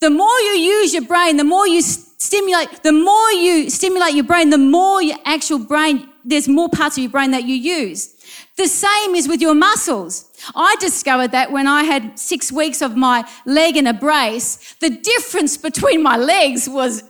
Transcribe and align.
The 0.00 0.10
more 0.10 0.38
you 0.40 0.50
use 0.50 0.92
your 0.92 1.04
brain, 1.04 1.36
the 1.36 1.44
more 1.44 1.66
you 1.66 1.80
stimulate, 1.82 2.82
the 2.82 2.92
more 2.92 3.32
you 3.32 3.70
stimulate 3.70 4.14
your 4.14 4.24
brain, 4.24 4.50
the 4.50 4.58
more 4.58 5.02
your 5.02 5.18
actual 5.24 5.58
brain, 5.58 6.08
there's 6.24 6.48
more 6.48 6.68
parts 6.68 6.96
of 6.96 7.02
your 7.02 7.10
brain 7.10 7.30
that 7.30 7.44
you 7.44 7.54
use. 7.54 8.14
The 8.56 8.66
same 8.66 9.14
is 9.14 9.28
with 9.28 9.40
your 9.40 9.54
muscles. 9.54 10.30
I 10.54 10.76
discovered 10.80 11.32
that 11.32 11.52
when 11.52 11.66
I 11.66 11.84
had 11.84 12.18
six 12.18 12.50
weeks 12.50 12.82
of 12.82 12.96
my 12.96 13.28
leg 13.44 13.76
in 13.76 13.86
a 13.86 13.92
brace, 13.92 14.74
the 14.80 14.90
difference 14.90 15.56
between 15.56 16.02
my 16.02 16.16
legs 16.16 16.68
was 16.68 17.04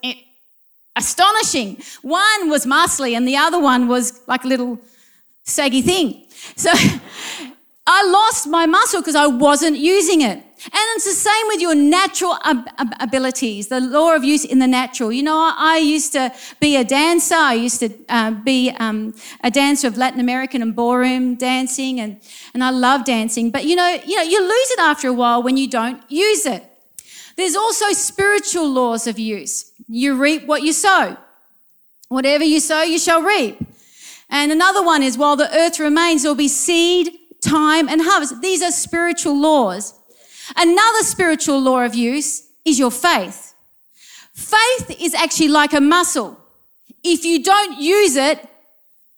astonishing. 0.97 1.83
One 2.03 2.51
was 2.51 2.67
muscly 2.67 3.17
and 3.17 3.27
the 3.27 3.37
other 3.37 3.61
one 3.61 3.89
was 3.89 4.21
like 4.27 4.45
a 4.45 4.49
little 4.49 4.79
saggy 5.45 5.83
thing. 5.83 6.27
So 6.57 6.71
I 7.87 8.09
lost 8.11 8.49
my 8.49 8.67
muscle 8.67 9.01
because 9.01 9.15
I 9.15 9.27
wasn't 9.27 9.79
using 9.79 10.23
it. 10.23 10.43
And 10.67 10.83
it's 10.97 11.05
the 11.05 11.13
same 11.13 11.47
with 11.47 11.61
your 11.61 11.75
natural 11.75 12.39
abilities, 13.01 13.69
the 13.69 13.81
law 13.81 14.15
of 14.15 14.25
use 14.25 14.45
in 14.45 14.59
the 14.59 14.67
natural. 14.67 15.13
You 15.13 15.23
know, 15.23 15.55
I 15.57 15.79
used 15.79 16.13
to 16.13 16.35
be 16.61 16.77
a 16.77 16.85
dancer. 16.85 17.37
I 17.37 17.55
used 17.55 17.81
to 17.81 17.95
uh, 18.09 18.33
be 18.33 18.71
um, 18.81 19.15
a 19.45 19.51
dancer 19.51 19.87
of 19.87 19.97
Latin 19.97 20.19
American 20.19 20.63
and 20.63 20.75
ballroom 20.75 21.37
dancing, 21.37 22.01
and, 22.01 22.21
and 22.53 22.65
I 22.65 22.71
love 22.71 23.05
dancing. 23.05 23.51
But 23.51 23.65
you 23.65 23.77
know, 23.77 23.99
you 24.05 24.17
know, 24.17 24.23
you 24.23 24.41
lose 24.43 24.71
it 24.73 24.81
after 24.81 25.09
a 25.09 25.13
while 25.13 25.43
when 25.43 25.57
you 25.57 25.69
don't 25.69 26.03
use 26.11 26.47
it. 26.47 26.65
There's 27.37 27.55
also 27.55 27.93
spiritual 27.93 28.69
laws 28.69 29.07
of 29.07 29.19
use. 29.19 29.73
You 29.87 30.17
reap 30.17 30.47
what 30.47 30.63
you 30.63 30.73
sow. 30.73 31.17
Whatever 32.09 32.45
you 32.45 32.61
sow, 32.61 32.83
you 32.83 32.99
shall 32.99 33.23
reap. 33.23 33.59
And 34.31 34.51
another 34.51 34.83
one 34.83 35.03
is 35.03 35.17
while 35.17 35.37
the 35.37 35.55
earth 35.57 35.79
remains, 35.79 36.23
there'll 36.23 36.35
be 36.35 36.49
seed, 36.49 37.13
time, 37.41 37.89
and 37.89 38.01
harvest. 38.03 38.41
These 38.41 38.63
are 38.63 38.73
spiritual 38.73 39.39
laws. 39.39 39.96
Another 40.55 41.03
spiritual 41.03 41.61
law 41.61 41.85
of 41.85 41.95
use 41.95 42.47
is 42.65 42.79
your 42.79 42.91
faith. 42.91 43.55
Faith 44.33 45.01
is 45.01 45.15
actually 45.15 45.49
like 45.49 45.73
a 45.73 45.81
muscle. 45.81 46.39
If 47.03 47.25
you 47.25 47.43
don't 47.43 47.81
use 47.81 48.17
it, 48.17 48.47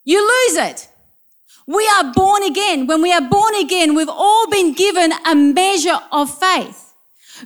you 0.05 0.21
lose 0.21 0.57
it. 0.57 0.87
We 1.67 1.87
are 1.97 2.11
born 2.13 2.43
again. 2.43 2.87
When 2.87 3.01
we 3.01 3.13
are 3.13 3.21
born 3.21 3.53
again, 3.55 3.93
we've 3.93 4.09
all 4.09 4.49
been 4.49 4.73
given 4.73 5.11
a 5.25 5.35
measure 5.35 5.99
of 6.11 6.35
faith. 6.35 6.93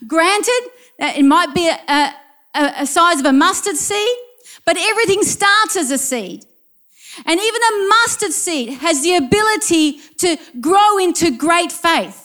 Granted, 0.07 0.61
it 0.97 1.25
might 1.25 1.53
be 1.53 1.67
a, 1.67 2.13
a, 2.55 2.73
a 2.77 2.85
size 2.85 3.19
of 3.19 3.25
a 3.25 3.33
mustard 3.33 3.75
seed, 3.75 4.17
but 4.65 4.77
everything 4.77 5.23
starts 5.23 5.75
as 5.75 5.91
a 5.91 5.97
seed. 5.97 6.45
And 7.25 7.39
even 7.39 7.61
a 7.61 7.87
mustard 7.89 8.31
seed 8.31 8.69
has 8.79 9.03
the 9.03 9.15
ability 9.17 9.99
to 10.19 10.37
grow 10.61 10.97
into 10.99 11.31
great 11.31 11.71
faith. 11.71 12.22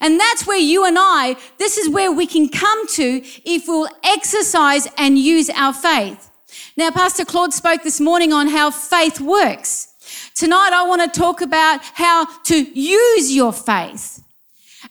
And 0.00 0.18
that's 0.18 0.46
where 0.46 0.58
you 0.58 0.86
and 0.86 0.96
I, 0.98 1.36
this 1.58 1.76
is 1.76 1.88
where 1.88 2.10
we 2.10 2.26
can 2.26 2.48
come 2.48 2.86
to 2.88 3.22
if 3.44 3.68
we'll 3.68 3.88
exercise 4.02 4.88
and 4.96 5.18
use 5.18 5.50
our 5.50 5.74
faith. 5.74 6.30
Now, 6.76 6.90
Pastor 6.90 7.24
Claude 7.24 7.52
spoke 7.52 7.82
this 7.82 8.00
morning 8.00 8.32
on 8.32 8.48
how 8.48 8.70
faith 8.70 9.20
works. 9.20 9.88
Tonight, 10.34 10.70
I 10.72 10.84
want 10.84 11.12
to 11.12 11.20
talk 11.20 11.42
about 11.42 11.80
how 11.82 12.24
to 12.44 12.56
use 12.56 13.34
your 13.34 13.52
faith. 13.52 14.22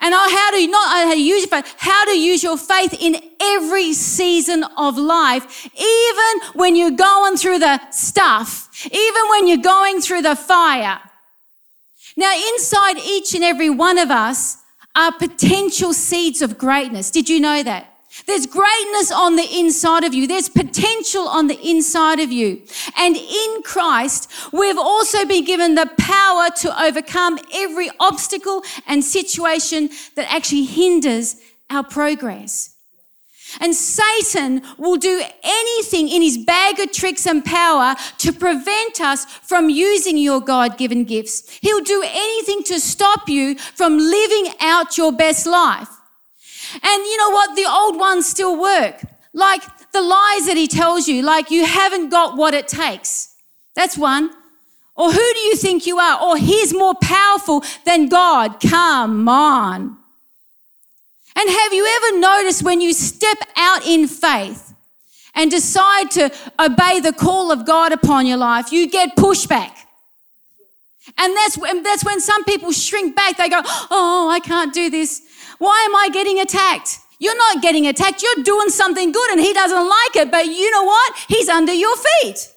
And 0.02 0.14
how 0.14 0.52
to 0.52 0.68
not 0.68 1.08
how 1.08 1.14
to 1.14 1.19
use 1.19 1.42
your 1.42 1.50
faith, 1.50 1.75
how 1.78 2.06
to 2.06 2.18
use 2.18 2.44
your 2.44 2.58
faith 2.58 2.94
in 2.98 3.18
every 3.42 3.92
season 3.94 4.64
of 4.78 4.98
life, 4.98 5.68
even 5.75 6.52
when 6.53 6.75
you're 6.75 6.92
going 6.92 7.36
through 7.36 7.59
the 7.59 7.81
stuff, 7.90 8.69
even 8.86 9.30
when 9.30 9.48
you're 9.48 9.58
going 9.58 10.00
through 10.00 10.22
the 10.22 10.36
fire. 10.36 11.00
Now, 12.16 12.34
inside 12.53 12.98
each 13.00 13.34
and 13.34 13.44
every 13.44 13.69
one 13.69 13.98
of 13.98 14.12
us 14.12 14.58
are 14.96 15.12
potential 15.12 15.94
seeds 15.94 16.42
of 16.42 16.58
greatness. 16.58 17.12
Did 17.12 17.30
you 17.30 17.40
know 17.40 17.64
that? 17.64 17.90
There's 18.26 18.48
greatness 18.48 19.12
on 19.12 19.36
the 19.36 19.48
inside 19.60 20.04
of 20.04 20.14
you. 20.14 20.28
There's 20.28 20.50
potential 20.50 21.28
on 21.28 21.48
the 21.48 21.60
inside 21.62 22.20
of 22.20 22.32
you. 22.32 22.62
And 22.98 23.16
in 23.16 23.62
Christ, 23.64 24.32
we've 24.52 24.78
also 24.78 25.26
been 25.26 25.46
given 25.46 25.76
the 25.76 25.90
power 25.98 26.48
to 26.62 26.84
overcome 26.84 27.40
every 27.54 27.90
obstacle 28.00 28.64
and 28.88 29.04
situation 29.04 29.90
that 30.16 30.32
actually 30.32 30.66
hinders 30.66 31.36
our 31.70 31.84
progress. 31.84 32.76
And 33.60 33.76
Satan 33.76 34.62
will 34.78 34.98
do 34.98 35.24
anything 35.44 36.10
in 36.10 36.22
his 36.22 36.38
bag 36.38 36.80
of 36.80 36.92
tricks 36.92 37.26
and 37.26 37.44
power 37.44 37.96
to 38.20 38.32
prevent 38.32 39.02
us 39.02 39.26
from 39.26 39.70
using 39.70 40.18
your 40.18 40.42
God 40.42 40.78
given 40.78 41.04
gifts. 41.04 41.58
He'll 41.62 41.84
do 41.84 42.04
anything 42.06 42.64
to 42.64 42.80
stop 42.80 43.28
you 43.28 43.56
from 43.56 43.98
living 43.98 44.54
out 44.62 44.98
your 44.98 45.12
best 45.12 45.46
life. 45.46 45.90
And 46.74 47.04
you 47.04 47.18
know 47.18 47.30
what? 47.32 47.56
The 47.56 47.66
old 47.66 48.00
ones 48.00 48.26
still 48.26 48.60
work. 48.60 49.04
Like 49.34 49.62
the 49.92 50.02
lies 50.02 50.46
that 50.48 50.58
he 50.58 50.68
tells 50.68 51.08
you, 51.08 51.22
like 51.22 51.52
you 51.52 51.66
haven't 51.66 52.10
got 52.10 52.38
what 52.38 52.54
it 52.54 52.68
takes. 52.68 53.36
That's 53.75 53.98
one. 53.98 54.31
Or 54.96 55.12
who 55.12 55.34
do 55.34 55.40
you 55.40 55.56
think 55.56 55.88
you 55.88 55.98
are? 55.98 56.22
Or 56.22 56.38
he's 56.38 56.74
more 56.74 56.96
powerful 56.96 57.63
than 57.86 58.10
God. 58.10 58.60
Come 58.60 59.30
on. 59.30 59.99
And 61.36 61.50
have 61.50 61.74
you 61.74 61.86
ever 61.86 62.20
noticed 62.20 62.64
when 62.64 62.81
you 62.81 62.94
step 62.94 63.38
out 63.56 63.86
in 63.86 64.08
faith 64.08 64.74
and 65.36 65.50
decide 65.50 66.12
to 66.12 66.31
obey 66.60 67.00
the 67.00 67.14
call 67.14 67.52
of 67.52 67.66
God 67.66 67.92
upon 67.92 68.26
your 68.26 68.38
life, 68.38 68.72
you 68.72 68.90
get 68.90 69.16
pushback. 69.16 69.72
And 71.18 71.36
that's 71.36 71.58
when, 71.58 71.84
that's 71.84 72.04
when 72.04 72.20
some 72.20 72.44
people 72.44 72.72
shrink 72.72 73.16
back. 73.16 73.38
They 73.38 73.50
go, 73.50 73.62
Oh, 73.66 74.30
I 74.31 74.40
can't 74.40 74.74
do 74.74 74.90
this. 74.90 75.22
Why 75.58 75.86
am 75.90 75.96
I 75.96 76.10
getting 76.10 76.40
attacked? 76.40 77.00
You're 77.20 77.38
not 77.38 77.62
getting 77.62 77.88
attacked. 77.88 78.22
You're 78.22 78.44
doing 78.44 78.70
something 78.70 79.12
good 79.12 79.32
and 79.32 79.40
he 79.40 79.54
doesn't 79.54 79.90
like 79.90 80.16
it. 80.16 80.32
But 80.32 80.46
you 80.46 80.72
know 80.72 80.84
what? 80.84 81.16
He's 81.28 81.50
under 81.50 81.74
your 81.74 81.96
feet. 81.98 82.54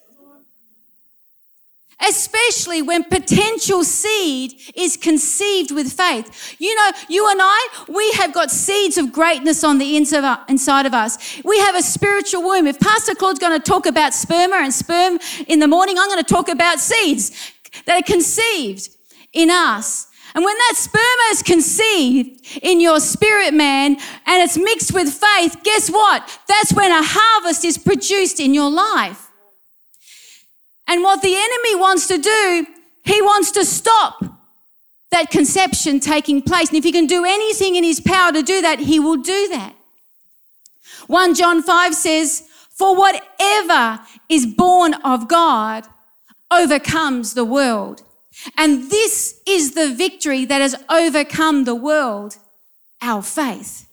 Especially 2.09 2.83
when 2.83 3.05
potential 3.05 3.85
seed 3.85 4.55
is 4.75 4.97
conceived 4.97 5.71
with 5.71 5.93
faith. 5.93 6.57
You 6.59 6.75
know, 6.75 6.91
you 7.09 7.29
and 7.31 7.41
I, 7.43 7.85
we 7.89 8.11
have 8.13 8.33
got 8.33 8.51
seeds 8.51 8.99
of 8.99 9.13
greatness 9.13 9.65
on 9.65 9.79
the 9.79 9.97
inside 9.97 10.87
of 10.87 10.95
us. 10.95 11.43
We 11.45 11.59
have 11.61 11.75
a 11.75 11.83
spiritual 11.83 12.43
womb. 12.43 12.67
If 12.67 12.81
Pastor 12.81 13.15
Claude's 13.15 13.39
going 13.39 13.59
to 13.59 13.65
talk 13.65 13.87
about 13.87 14.13
sperma 14.13 14.63
and 14.63 14.73
sperm 14.73 15.19
in 15.47 15.61
the 15.61 15.69
morning, 15.69 15.99
I'm 15.99 16.09
going 16.09 16.23
to 16.23 16.35
talk 16.35 16.49
about 16.49 16.81
seeds 16.81 17.53
that 17.87 18.01
are 18.01 18.07
conceived 18.07 18.91
in 19.33 19.51
us. 19.51 20.09
And 20.35 20.45
when 20.45 20.57
that 20.57 20.75
sperma 20.77 21.33
is 21.33 21.43
conceived 21.43 22.59
in 22.63 22.81
your 22.81 23.01
spirit 23.01 23.53
man 23.53 23.97
and 24.27 24.43
it's 24.43 24.57
mixed 24.57 24.95
with 24.95 25.13
faith, 25.13 25.59
guess 25.63 25.91
what? 25.91 26.41
That's 26.49 26.73
when 26.73 26.91
a 26.91 27.03
harvest 27.03 27.65
is 27.65 27.77
produced 27.77 28.41
in 28.41 28.55
your 28.55 28.71
life. 28.71 29.29
And 30.87 31.03
what 31.03 31.23
the 31.23 31.35
enemy 31.35 31.77
wants 31.77 32.07
to 32.09 32.19
do, 32.19 32.67
he 33.05 33.23
wants 33.23 33.51
to 33.53 33.65
stop 33.65 34.25
that 35.11 35.31
conception 35.31 36.01
taking 36.01 36.43
place. 36.43 36.69
And 36.69 36.79
if 36.79 36.85
he 36.85 36.93
can 36.93 37.07
do 37.07 37.25
anything 37.25 37.77
in 37.77 37.85
his 37.85 38.01
power 38.01 38.33
to 38.33 38.43
do 38.43 38.61
that, 38.63 38.81
he 38.81 38.99
will 38.99 39.19
do 39.19 39.49
that. 39.49 39.75
1 41.07 41.35
John 41.35 41.63
5 41.63 41.95
says, 41.95 42.49
For 42.71 42.97
whatever 42.97 44.01
is 44.29 44.47
born 44.47 44.95
of 45.05 45.29
God 45.29 45.87
overcomes 46.51 47.35
the 47.35 47.45
world. 47.45 48.03
And 48.57 48.91
this 48.91 49.41
is 49.47 49.75
the 49.75 49.93
victory 49.95 50.45
that 50.47 50.61
has 50.61 50.75
overcome 50.89 51.65
the 51.65 51.75
world, 51.75 52.37
our 53.01 53.23
faith. 53.23 53.89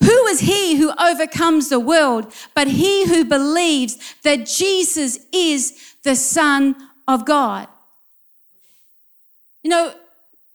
Who 0.00 0.26
is 0.26 0.40
he 0.40 0.76
who 0.76 0.92
overcomes 1.00 1.68
the 1.68 1.78
world 1.78 2.32
but 2.54 2.66
he 2.66 3.06
who 3.06 3.24
believes 3.24 3.96
that 4.24 4.46
Jesus 4.46 5.18
is 5.32 5.91
the 6.04 6.16
Son 6.16 6.76
of 7.06 7.24
God. 7.24 7.68
You 9.62 9.70
know, 9.70 9.94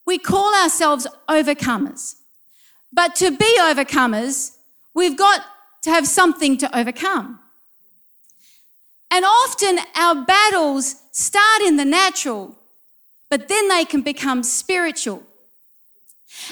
we 0.06 0.18
call 0.18 0.54
ourselves 0.56 1.08
overcomers, 1.30 2.16
but 2.92 3.16
to 3.16 3.32
be 3.32 3.58
overcomers, 3.60 4.56
we've 4.94 5.18
got 5.18 5.46
to 5.84 5.90
have 5.90 6.08
something 6.08 6.58
to 6.58 6.78
overcome. 6.78 7.40
And 9.10 9.24
often 9.24 9.80
our 9.96 10.16
battles 10.26 10.96
start 11.12 11.62
in 11.62 11.78
the 11.78 11.86
natural, 11.86 12.58
but 13.30 13.48
then 13.48 13.70
they 13.70 13.86
can 13.86 14.02
become 14.02 14.44
spiritual. 14.44 15.24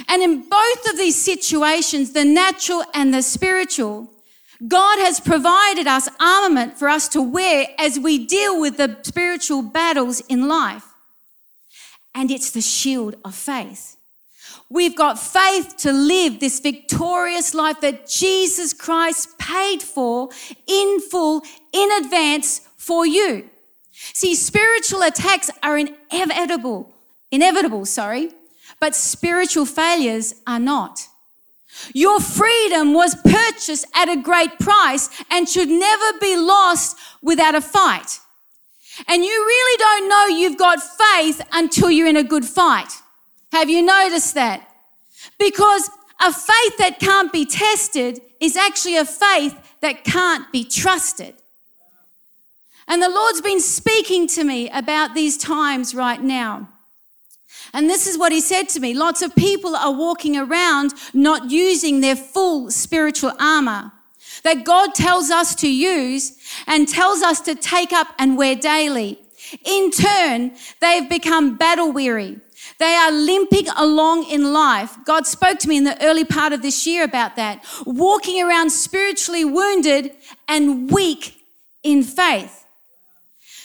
And 0.07 0.21
in 0.21 0.49
both 0.49 0.89
of 0.89 0.97
these 0.97 1.21
situations, 1.21 2.13
the 2.13 2.25
natural 2.25 2.83
and 2.93 3.13
the 3.13 3.21
spiritual, 3.21 4.09
God 4.67 4.99
has 4.99 5.19
provided 5.19 5.87
us 5.87 6.07
armament 6.19 6.77
for 6.77 6.87
us 6.87 7.07
to 7.09 7.21
wear 7.21 7.67
as 7.77 7.99
we 7.99 8.25
deal 8.25 8.59
with 8.59 8.77
the 8.77 8.97
spiritual 9.03 9.61
battles 9.61 10.21
in 10.21 10.47
life. 10.47 10.85
And 12.13 12.31
it's 12.31 12.51
the 12.51 12.61
shield 12.61 13.15
of 13.25 13.35
faith. 13.35 13.97
We've 14.69 14.95
got 14.95 15.19
faith 15.19 15.75
to 15.79 15.91
live 15.91 16.39
this 16.39 16.59
victorious 16.59 17.53
life 17.53 17.81
that 17.81 18.07
Jesus 18.07 18.73
Christ 18.73 19.37
paid 19.37 19.83
for 19.83 20.29
in 20.65 21.01
full, 21.01 21.43
in 21.71 21.91
advance 22.03 22.61
for 22.77 23.05
you. 23.05 23.49
See, 23.91 24.35
spiritual 24.35 25.03
attacks 25.03 25.51
are 25.61 25.77
inevitable, 25.77 26.93
inevitable, 27.31 27.85
sorry, 27.85 28.31
but 28.79 28.95
spiritual 28.95 29.65
failures 29.65 30.35
are 30.47 30.59
not. 30.59 31.07
Your 31.93 32.19
freedom 32.19 32.93
was 32.93 33.15
purchased 33.15 33.85
at 33.93 34.09
a 34.09 34.17
great 34.21 34.59
price 34.59 35.09
and 35.29 35.47
should 35.47 35.69
never 35.69 36.19
be 36.19 36.35
lost 36.35 36.97
without 37.21 37.55
a 37.55 37.61
fight. 37.61 38.19
And 39.07 39.23
you 39.23 39.31
really 39.31 39.77
don't 39.77 40.09
know 40.09 40.25
you've 40.27 40.57
got 40.57 40.79
faith 40.81 41.41
until 41.51 41.91
you're 41.91 42.07
in 42.07 42.17
a 42.17 42.23
good 42.23 42.45
fight. 42.45 42.91
Have 43.51 43.69
you 43.69 43.81
noticed 43.81 44.35
that? 44.35 44.69
Because 45.37 45.89
a 46.21 46.31
faith 46.31 46.77
that 46.77 46.99
can't 46.99 47.31
be 47.31 47.45
tested 47.45 48.21
is 48.39 48.55
actually 48.55 48.97
a 48.97 49.05
faith 49.05 49.57
that 49.81 50.03
can't 50.03 50.51
be 50.51 50.63
trusted. 50.63 51.35
And 52.87 53.01
the 53.01 53.09
Lord's 53.09 53.41
been 53.41 53.59
speaking 53.61 54.27
to 54.27 54.43
me 54.43 54.69
about 54.69 55.15
these 55.15 55.37
times 55.37 55.95
right 55.95 56.21
now. 56.21 56.69
And 57.75 57.89
this 57.89 58.07
is 58.07 58.17
what 58.17 58.31
he 58.31 58.39
said 58.39 58.69
to 58.69 58.79
me. 58.79 58.93
Lots 58.93 59.21
of 59.21 59.35
people 59.35 59.75
are 59.75 59.91
walking 59.91 60.37
around 60.37 60.93
not 61.13 61.51
using 61.51 61.99
their 61.99 62.15
full 62.15 62.71
spiritual 62.71 63.33
armor 63.37 63.91
that 64.43 64.63
God 64.63 64.95
tells 64.95 65.29
us 65.29 65.53
to 65.55 65.69
use 65.69 66.37
and 66.67 66.87
tells 66.87 67.21
us 67.21 67.41
to 67.41 67.53
take 67.53 67.91
up 67.91 68.07
and 68.17 68.37
wear 68.37 68.55
daily. 68.55 69.19
In 69.65 69.91
turn, 69.91 70.53
they've 70.79 71.09
become 71.09 71.57
battle 71.57 71.91
weary. 71.91 72.39
They 72.79 72.93
are 72.93 73.11
limping 73.11 73.67
along 73.75 74.29
in 74.29 74.53
life. 74.53 74.97
God 75.05 75.27
spoke 75.27 75.59
to 75.59 75.67
me 75.67 75.75
in 75.75 75.83
the 75.83 76.01
early 76.01 76.23
part 76.23 76.53
of 76.53 76.61
this 76.61 76.87
year 76.87 77.03
about 77.03 77.35
that. 77.35 77.63
Walking 77.85 78.41
around 78.41 78.69
spiritually 78.69 79.43
wounded 79.43 80.11
and 80.47 80.89
weak 80.89 81.41
in 81.83 82.03
faith. 82.03 82.65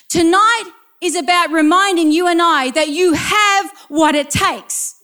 Tonight, 0.08 0.72
is 1.00 1.16
about 1.16 1.50
reminding 1.50 2.12
you 2.12 2.26
and 2.26 2.40
I 2.42 2.70
that 2.70 2.88
you 2.88 3.14
have 3.14 3.72
what 3.88 4.14
it 4.14 4.30
takes. 4.30 4.96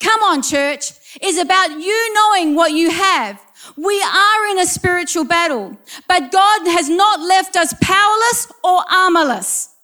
Come 0.00 0.22
on, 0.22 0.42
church. 0.42 0.92
Is 1.20 1.38
about 1.38 1.70
you 1.70 2.14
knowing 2.14 2.54
what 2.54 2.72
you 2.72 2.90
have. 2.90 3.40
We 3.76 4.00
are 4.02 4.46
in 4.50 4.58
a 4.58 4.66
spiritual 4.66 5.24
battle, 5.24 5.76
but 6.06 6.30
God 6.30 6.66
has 6.68 6.88
not 6.88 7.20
left 7.20 7.56
us 7.56 7.74
powerless 7.80 8.52
or 8.62 8.84
armorless. 8.90 9.74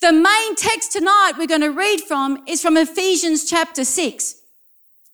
The 0.00 0.12
main 0.12 0.54
text 0.56 0.92
tonight 0.92 1.32
we're 1.38 1.46
going 1.46 1.60
to 1.62 1.72
read 1.72 2.00
from 2.00 2.42
is 2.46 2.62
from 2.62 2.76
Ephesians 2.76 3.48
chapter 3.48 3.84
6. 3.84 4.37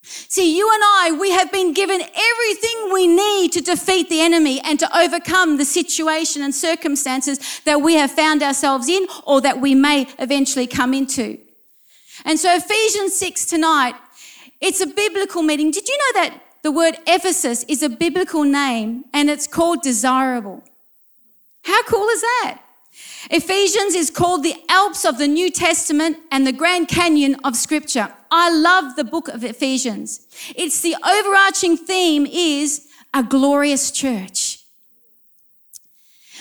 See, 0.07 0.55
you 0.55 0.71
and 0.71 0.83
I, 0.85 1.17
we 1.19 1.31
have 1.31 1.51
been 1.51 1.73
given 1.73 2.03
everything 2.03 2.93
we 2.93 3.07
need 3.07 3.53
to 3.53 3.63
defeat 3.63 4.11
the 4.11 4.21
enemy 4.21 4.61
and 4.61 4.79
to 4.79 4.99
overcome 4.99 5.57
the 5.57 5.65
situation 5.65 6.43
and 6.43 6.55
circumstances 6.55 7.61
that 7.65 7.81
we 7.81 7.95
have 7.95 8.11
found 8.11 8.43
ourselves 8.43 8.87
in 8.87 9.07
or 9.27 9.41
that 9.41 9.63
we 9.63 9.75
may 9.75 10.07
eventually 10.19 10.67
come 10.67 10.93
into. 10.93 11.39
And 12.27 12.39
so 12.39 12.55
Ephesians 12.55 13.17
6 13.17 13.47
tonight, 13.47 13.95
it's 14.61 14.83
a 14.83 14.87
biblical 14.87 15.43
meeting. 15.43 15.71
Did 15.71 15.89
you 15.89 15.97
know 15.97 16.21
that 16.21 16.39
the 16.63 16.71
word 16.71 16.99
Ephesus 17.07 17.65
is 17.65 17.83
a 17.83 17.89
biblical 17.89 18.45
name 18.45 19.05
and 19.15 19.31
it's 19.31 19.47
called 19.47 19.81
desirable? 19.83 20.63
How 21.63 21.83
cool 21.85 22.09
is 22.09 22.21
that? 22.21 22.61
Ephesians 23.31 23.95
is 23.95 24.11
called 24.11 24.43
the 24.43 24.55
Alps 24.69 25.07
of 25.07 25.17
the 25.17 25.27
New 25.27 25.51
Testament 25.51 26.19
and 26.31 26.47
the 26.47 26.53
Grand 26.53 26.89
Canyon 26.89 27.37
of 27.43 27.57
Scripture. 27.57 28.13
I 28.37 28.51
love 28.51 28.97
the 28.97 29.05
book 29.05 29.29
of 29.29 29.45
Ephesians. 29.45 30.27
It's 30.57 30.81
the 30.81 30.97
overarching 30.97 31.77
theme 31.77 32.27
is 32.27 32.89
a 33.15 33.23
glorious 33.23 33.93
church. 33.93 34.59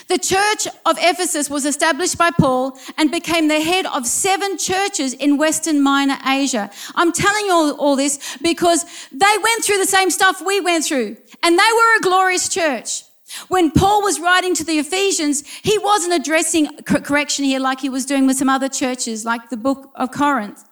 The 0.08 0.18
church 0.18 0.66
of 0.84 0.96
Ephesus 0.98 1.48
was 1.48 1.64
established 1.64 2.18
by 2.18 2.32
Paul 2.32 2.76
and 2.98 3.12
became 3.12 3.46
the 3.46 3.60
head 3.60 3.86
of 3.86 4.08
seven 4.08 4.58
churches 4.58 5.12
in 5.14 5.38
Western 5.38 5.80
Minor 5.80 6.18
Asia. 6.26 6.68
I'm 6.96 7.12
telling 7.12 7.46
you 7.46 7.52
all, 7.52 7.70
all, 7.76 7.96
this 7.96 8.38
because 8.42 8.84
they 9.12 9.36
went 9.40 9.62
through 9.62 9.78
the 9.78 9.86
same 9.86 10.10
stuff 10.10 10.42
we 10.44 10.60
went 10.60 10.84
through 10.84 11.16
and 11.44 11.56
they 11.56 11.70
were 11.76 11.98
a 11.98 12.00
glorious 12.00 12.48
church. 12.48 13.04
When 13.46 13.70
Paul 13.70 14.02
was 14.02 14.18
writing 14.18 14.56
to 14.56 14.64
the 14.64 14.80
Ephesians, 14.80 15.46
he 15.62 15.78
wasn't 15.78 16.14
addressing 16.14 16.76
correction 16.82 17.44
here 17.44 17.60
like 17.60 17.80
he 17.80 17.88
was 17.88 18.04
doing 18.04 18.26
with 18.26 18.36
some 18.36 18.50
other 18.50 18.68
churches, 18.68 19.24
like 19.24 19.48
the 19.48 19.56
book 19.56 19.92
of 19.94 20.10
Corinth. 20.10 20.64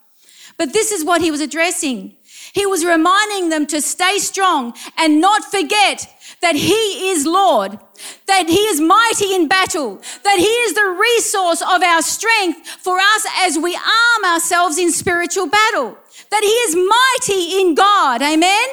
But 0.59 0.73
this 0.73 0.93
is 0.93 1.05
what 1.05 1.21
he 1.21 1.31
was 1.31 1.41
addressing. 1.41 2.17
He 2.53 2.67
was 2.67 2.85
reminding 2.85 3.49
them 3.49 3.67
to 3.67 3.81
stay 3.81 4.19
strong 4.19 4.75
and 4.99 5.21
not 5.21 5.45
forget 5.45 6.07
that 6.41 6.57
he 6.57 7.11
is 7.11 7.27
Lord, 7.27 7.79
that 8.27 8.49
he 8.49 8.59
is 8.59 8.81
mighty 8.81 9.35
in 9.35 9.49
battle, 9.49 10.03
that 10.25 10.39
he 10.39 10.45
is 10.45 10.75
the 10.75 10.89
resource 10.89 11.63
of 11.63 11.83
our 11.83 12.03
strength 12.03 12.67
for 12.67 12.99
us 12.99 13.27
as 13.39 13.59
we 13.59 13.75
arm 13.75 14.25
ourselves 14.25 14.77
in 14.77 14.91
spiritual 14.91 15.49
battle, 15.49 15.97
that 16.31 16.43
he 16.43 16.49
is 16.49 16.77
mighty 16.77 17.61
in 17.61 17.75
God. 17.75 18.21
Amen. 18.21 18.69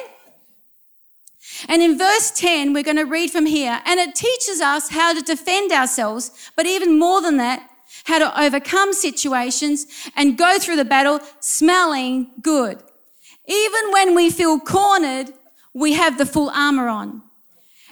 And 1.68 1.82
in 1.82 1.98
verse 1.98 2.30
10, 2.32 2.72
we're 2.72 2.82
going 2.82 2.96
to 2.96 3.04
read 3.04 3.30
from 3.30 3.46
here, 3.46 3.80
and 3.84 4.00
it 4.00 4.14
teaches 4.14 4.60
us 4.60 4.90
how 4.90 5.12
to 5.12 5.22
defend 5.22 5.72
ourselves, 5.72 6.50
but 6.56 6.66
even 6.66 6.98
more 6.98 7.20
than 7.22 7.36
that, 7.36 7.69
how 8.04 8.18
to 8.18 8.40
overcome 8.40 8.92
situations 8.92 9.86
and 10.16 10.38
go 10.38 10.58
through 10.58 10.76
the 10.76 10.84
battle 10.84 11.20
smelling 11.40 12.30
good. 12.42 12.82
Even 13.48 13.92
when 13.92 14.14
we 14.14 14.30
feel 14.30 14.58
cornered, 14.60 15.32
we 15.74 15.94
have 15.94 16.18
the 16.18 16.26
full 16.26 16.50
armor 16.50 16.88
on. 16.88 17.22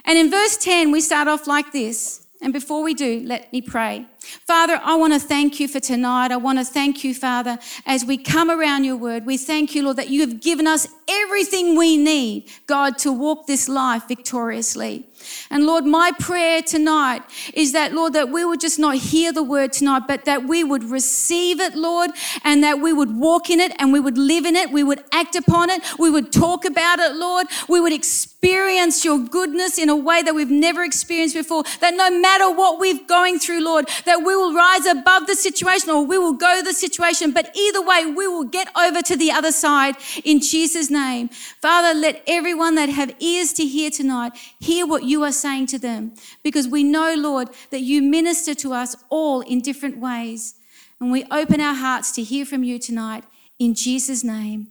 And 0.04 0.16
in 0.18 0.30
verse 0.30 0.56
10, 0.56 0.90
we 0.90 1.00
start 1.00 1.28
off 1.28 1.46
like 1.46 1.72
this. 1.72 2.26
And 2.40 2.52
before 2.52 2.84
we 2.84 2.94
do, 2.94 3.22
let 3.26 3.52
me 3.52 3.60
pray. 3.60 4.06
Father, 4.20 4.80
I 4.82 4.94
want 4.94 5.12
to 5.12 5.18
thank 5.18 5.58
you 5.58 5.66
for 5.66 5.80
tonight. 5.80 6.30
I 6.30 6.36
want 6.36 6.58
to 6.58 6.64
thank 6.64 7.02
you, 7.02 7.12
Father, 7.12 7.58
as 7.84 8.04
we 8.04 8.16
come 8.16 8.48
around 8.48 8.84
your 8.84 8.96
word. 8.96 9.26
We 9.26 9.36
thank 9.36 9.74
you, 9.74 9.82
Lord, 9.82 9.96
that 9.96 10.08
you 10.08 10.20
have 10.20 10.40
given 10.40 10.68
us 10.68 10.86
everything 11.08 11.76
we 11.76 11.96
need, 11.96 12.48
God, 12.68 12.96
to 12.98 13.12
walk 13.12 13.48
this 13.48 13.68
life 13.68 14.06
victoriously. 14.06 15.07
And 15.50 15.66
Lord, 15.66 15.84
my 15.84 16.12
prayer 16.18 16.62
tonight 16.62 17.22
is 17.54 17.72
that, 17.72 17.92
Lord, 17.92 18.12
that 18.12 18.30
we 18.30 18.44
would 18.44 18.60
just 18.60 18.78
not 18.78 18.96
hear 18.96 19.32
the 19.32 19.42
word 19.42 19.72
tonight, 19.72 20.02
but 20.06 20.24
that 20.24 20.44
we 20.44 20.64
would 20.64 20.84
receive 20.84 21.60
it, 21.60 21.74
Lord, 21.74 22.10
and 22.44 22.62
that 22.62 22.80
we 22.80 22.92
would 22.92 23.16
walk 23.16 23.50
in 23.50 23.60
it 23.60 23.72
and 23.78 23.92
we 23.92 24.00
would 24.00 24.18
live 24.18 24.44
in 24.44 24.56
it. 24.56 24.70
We 24.70 24.82
would 24.82 25.02
act 25.12 25.36
upon 25.36 25.70
it. 25.70 25.82
We 25.98 26.10
would 26.10 26.32
talk 26.32 26.64
about 26.64 26.98
it, 26.98 27.14
Lord. 27.14 27.46
We 27.68 27.80
would 27.80 27.92
experience 27.92 29.04
your 29.04 29.18
goodness 29.18 29.78
in 29.78 29.88
a 29.88 29.96
way 29.96 30.22
that 30.22 30.34
we've 30.34 30.50
never 30.50 30.84
experienced 30.84 31.34
before. 31.34 31.64
That 31.80 31.94
no 31.94 32.10
matter 32.10 32.50
what 32.50 32.78
we're 32.78 33.04
going 33.06 33.38
through, 33.38 33.64
Lord, 33.64 33.88
that 34.04 34.18
we 34.18 34.36
will 34.36 34.54
rise 34.54 34.86
above 34.86 35.26
the 35.26 35.34
situation 35.34 35.90
or 35.90 36.04
we 36.04 36.18
will 36.18 36.34
go 36.34 36.62
the 36.62 36.72
situation. 36.72 37.32
But 37.32 37.56
either 37.56 37.82
way, 37.82 38.06
we 38.06 38.26
will 38.26 38.44
get 38.44 38.68
over 38.76 39.02
to 39.02 39.16
the 39.16 39.30
other 39.30 39.52
side 39.52 39.96
in 40.24 40.40
Jesus' 40.40 40.90
name. 40.90 41.28
Father, 41.60 41.98
let 41.98 42.22
everyone 42.26 42.74
that 42.76 42.88
have 42.88 43.14
ears 43.20 43.52
to 43.54 43.64
hear 43.64 43.90
tonight 43.90 44.32
hear 44.60 44.86
what 44.86 45.04
you 45.04 45.17
are 45.24 45.32
saying 45.32 45.66
to 45.68 45.78
them 45.78 46.14
because 46.42 46.68
we 46.68 46.84
know, 46.84 47.14
Lord, 47.14 47.48
that 47.70 47.80
you 47.80 48.02
minister 48.02 48.54
to 48.56 48.72
us 48.72 48.96
all 49.10 49.40
in 49.40 49.60
different 49.60 49.98
ways. 49.98 50.54
And 51.00 51.12
we 51.12 51.24
open 51.30 51.60
our 51.60 51.74
hearts 51.74 52.12
to 52.12 52.22
hear 52.22 52.44
from 52.44 52.64
you 52.64 52.78
tonight 52.78 53.24
in 53.58 53.74
Jesus' 53.74 54.24
name. 54.24 54.68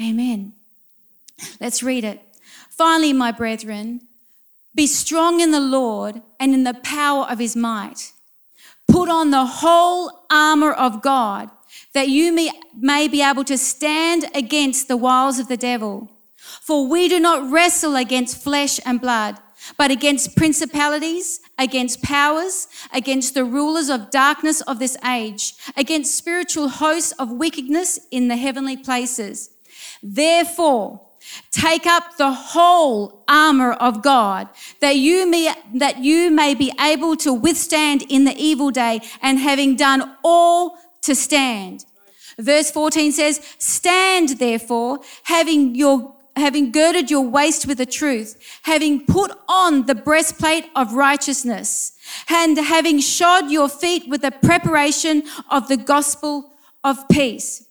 Amen. 0.00 0.54
Let's 1.60 1.82
read 1.82 2.04
it. 2.04 2.20
Finally, 2.68 3.12
my 3.12 3.32
brethren, 3.32 4.02
be 4.74 4.86
strong 4.86 5.40
in 5.40 5.50
the 5.52 5.60
Lord 5.60 6.22
and 6.40 6.52
in 6.52 6.64
the 6.64 6.74
power 6.74 7.24
of 7.24 7.38
his 7.38 7.54
might. 7.54 8.12
Put 8.88 9.08
on 9.08 9.30
the 9.30 9.46
whole 9.46 10.26
armor 10.30 10.72
of 10.72 11.02
God 11.02 11.50
that 11.92 12.08
you 12.08 12.32
may, 12.32 12.50
may 12.76 13.08
be 13.08 13.22
able 13.22 13.44
to 13.44 13.56
stand 13.56 14.26
against 14.34 14.88
the 14.88 14.96
wiles 14.96 15.38
of 15.38 15.48
the 15.48 15.56
devil. 15.56 16.10
For 16.36 16.86
we 16.86 17.08
do 17.08 17.18
not 17.18 17.50
wrestle 17.50 17.96
against 17.96 18.42
flesh 18.42 18.78
and 18.84 19.00
blood 19.00 19.38
but 19.76 19.90
against 19.90 20.36
principalities, 20.36 21.40
against 21.58 22.02
powers, 22.02 22.68
against 22.92 23.34
the 23.34 23.44
rulers 23.44 23.88
of 23.88 24.10
darkness 24.10 24.60
of 24.62 24.78
this 24.78 24.96
age, 25.04 25.54
against 25.76 26.16
spiritual 26.16 26.68
hosts 26.68 27.12
of 27.12 27.30
wickedness 27.30 27.98
in 28.10 28.28
the 28.28 28.36
heavenly 28.36 28.76
places. 28.76 29.50
Therefore, 30.02 31.00
take 31.50 31.86
up 31.86 32.16
the 32.16 32.32
whole 32.32 33.24
armor 33.28 33.72
of 33.72 34.02
God 34.02 34.48
that 34.80 34.96
you 34.96 35.28
may, 35.28 35.54
that 35.74 35.98
you 35.98 36.30
may 36.30 36.54
be 36.54 36.72
able 36.80 37.16
to 37.16 37.32
withstand 37.32 38.02
in 38.08 38.24
the 38.24 38.36
evil 38.36 38.70
day 38.70 39.00
and 39.22 39.38
having 39.38 39.76
done 39.76 40.16
all 40.22 40.78
to 41.02 41.14
stand. 41.14 41.84
Verse 42.38 42.70
14 42.70 43.12
says, 43.12 43.40
stand 43.58 44.30
therefore, 44.40 45.00
having 45.22 45.74
your 45.74 46.13
having 46.36 46.72
girded 46.72 47.10
your 47.10 47.26
waist 47.26 47.66
with 47.66 47.78
the 47.78 47.86
truth, 47.86 48.36
having 48.62 49.06
put 49.06 49.30
on 49.48 49.86
the 49.86 49.94
breastplate 49.94 50.66
of 50.74 50.94
righteousness, 50.94 51.92
and 52.28 52.56
having 52.56 53.00
shod 53.00 53.50
your 53.50 53.68
feet 53.68 54.08
with 54.08 54.22
the 54.22 54.30
preparation 54.30 55.22
of 55.50 55.68
the 55.68 55.76
gospel 55.76 56.52
of 56.82 57.08
peace. 57.08 57.66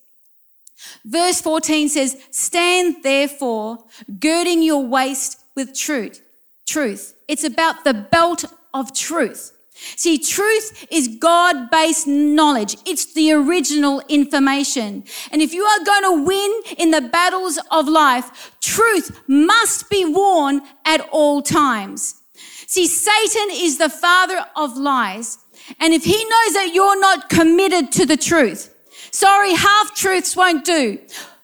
Verse 1.04 1.40
14 1.40 1.88
says, 1.88 2.16
Stand 2.30 3.02
therefore, 3.02 3.78
girding 4.18 4.62
your 4.62 4.84
waist 4.84 5.44
with 5.54 5.74
truth. 5.74 6.22
Truth. 6.66 7.14
It's 7.28 7.44
about 7.44 7.84
the 7.84 7.94
belt 7.94 8.44
of 8.72 8.94
truth. 8.94 9.53
See, 9.74 10.18
truth 10.18 10.86
is 10.90 11.08
God 11.08 11.68
based 11.70 12.06
knowledge. 12.06 12.76
It's 12.86 13.12
the 13.12 13.32
original 13.32 14.00
information. 14.08 15.04
And 15.32 15.42
if 15.42 15.52
you 15.52 15.64
are 15.64 15.84
going 15.84 16.02
to 16.04 16.24
win 16.24 16.62
in 16.78 16.90
the 16.92 17.00
battles 17.00 17.58
of 17.70 17.88
life, 17.88 18.52
truth 18.60 19.20
must 19.26 19.90
be 19.90 20.04
worn 20.04 20.62
at 20.84 21.00
all 21.10 21.42
times. 21.42 22.22
See, 22.66 22.86
Satan 22.86 23.48
is 23.52 23.78
the 23.78 23.90
father 23.90 24.46
of 24.56 24.76
lies. 24.76 25.38
And 25.80 25.92
if 25.92 26.04
he 26.04 26.12
knows 26.24 26.54
that 26.54 26.70
you're 26.72 27.00
not 27.00 27.28
committed 27.28 27.90
to 27.92 28.06
the 28.06 28.16
truth, 28.16 28.74
sorry, 29.10 29.54
half 29.54 29.94
truths 29.94 30.36
won't 30.36 30.64
do. 30.64 30.98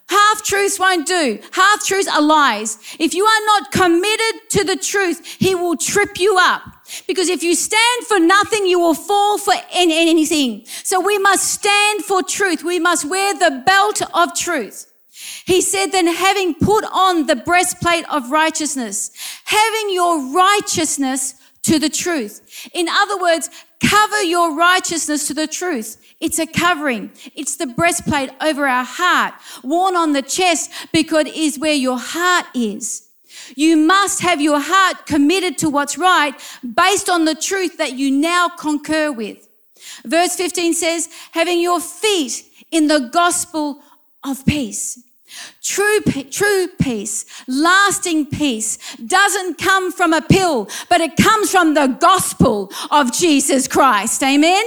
Half 0.07 0.43
truths 0.43 0.77
won't 0.77 1.07
do. 1.07 1.39
Half 1.51 1.85
truths 1.85 2.07
are 2.07 2.21
lies. 2.21 2.77
If 2.99 3.13
you 3.13 3.23
are 3.23 3.45
not 3.45 3.71
committed 3.71 4.49
to 4.49 4.63
the 4.65 4.75
truth, 4.75 5.25
he 5.39 5.55
will 5.55 5.77
trip 5.77 6.19
you 6.19 6.35
up. 6.37 6.63
Because 7.07 7.29
if 7.29 7.43
you 7.43 7.55
stand 7.55 8.05
for 8.07 8.19
nothing, 8.19 8.65
you 8.65 8.79
will 8.79 8.93
fall 8.93 9.37
for 9.37 9.53
anything. 9.71 10.65
So 10.83 10.99
we 10.99 11.17
must 11.17 11.51
stand 11.51 12.03
for 12.03 12.23
truth. 12.23 12.63
We 12.63 12.79
must 12.79 13.05
wear 13.05 13.33
the 13.33 13.63
belt 13.65 14.01
of 14.13 14.35
truth. 14.35 14.87
He 15.45 15.61
said, 15.61 15.87
then 15.87 16.07
having 16.07 16.55
put 16.55 16.83
on 16.91 17.27
the 17.27 17.35
breastplate 17.35 18.05
of 18.11 18.31
righteousness, 18.31 19.11
having 19.45 19.93
your 19.93 20.33
righteousness 20.33 21.35
to 21.63 21.77
the 21.77 21.89
truth. 21.89 22.69
In 22.73 22.87
other 22.89 23.21
words, 23.21 23.49
cover 23.79 24.21
your 24.23 24.55
righteousness 24.55 25.27
to 25.27 25.33
the 25.33 25.47
truth. 25.47 26.01
It's 26.19 26.39
a 26.39 26.47
covering. 26.47 27.11
It's 27.35 27.55
the 27.55 27.67
breastplate 27.67 28.31
over 28.41 28.67
our 28.67 28.85
heart, 28.85 29.33
worn 29.63 29.95
on 29.95 30.13
the 30.13 30.21
chest 30.21 30.71
because 30.91 31.27
it 31.27 31.35
is 31.35 31.59
where 31.59 31.73
your 31.73 31.99
heart 31.99 32.45
is. 32.55 33.07
You 33.55 33.77
must 33.77 34.21
have 34.21 34.41
your 34.41 34.59
heart 34.59 35.05
committed 35.05 35.57
to 35.59 35.69
what's 35.69 35.97
right 35.97 36.33
based 36.75 37.09
on 37.09 37.25
the 37.25 37.35
truth 37.35 37.77
that 37.77 37.93
you 37.93 38.11
now 38.11 38.49
concur 38.49 39.11
with. 39.11 39.47
Verse 40.05 40.35
15 40.35 40.73
says, 40.73 41.09
having 41.31 41.61
your 41.61 41.79
feet 41.79 42.43
in 42.71 42.87
the 42.87 43.09
gospel 43.11 43.81
of 44.23 44.45
peace. 44.45 44.99
True, 45.61 46.01
true 46.29 46.67
peace, 46.79 47.25
lasting 47.47 48.25
peace 48.27 48.95
doesn't 48.97 49.57
come 49.57 49.91
from 49.91 50.13
a 50.13 50.21
pill, 50.21 50.67
but 50.89 50.99
it 50.99 51.15
comes 51.15 51.51
from 51.51 51.73
the 51.73 51.87
gospel 51.87 52.71
of 52.89 53.13
Jesus 53.13 53.67
Christ. 53.67 54.21
Amen? 54.23 54.63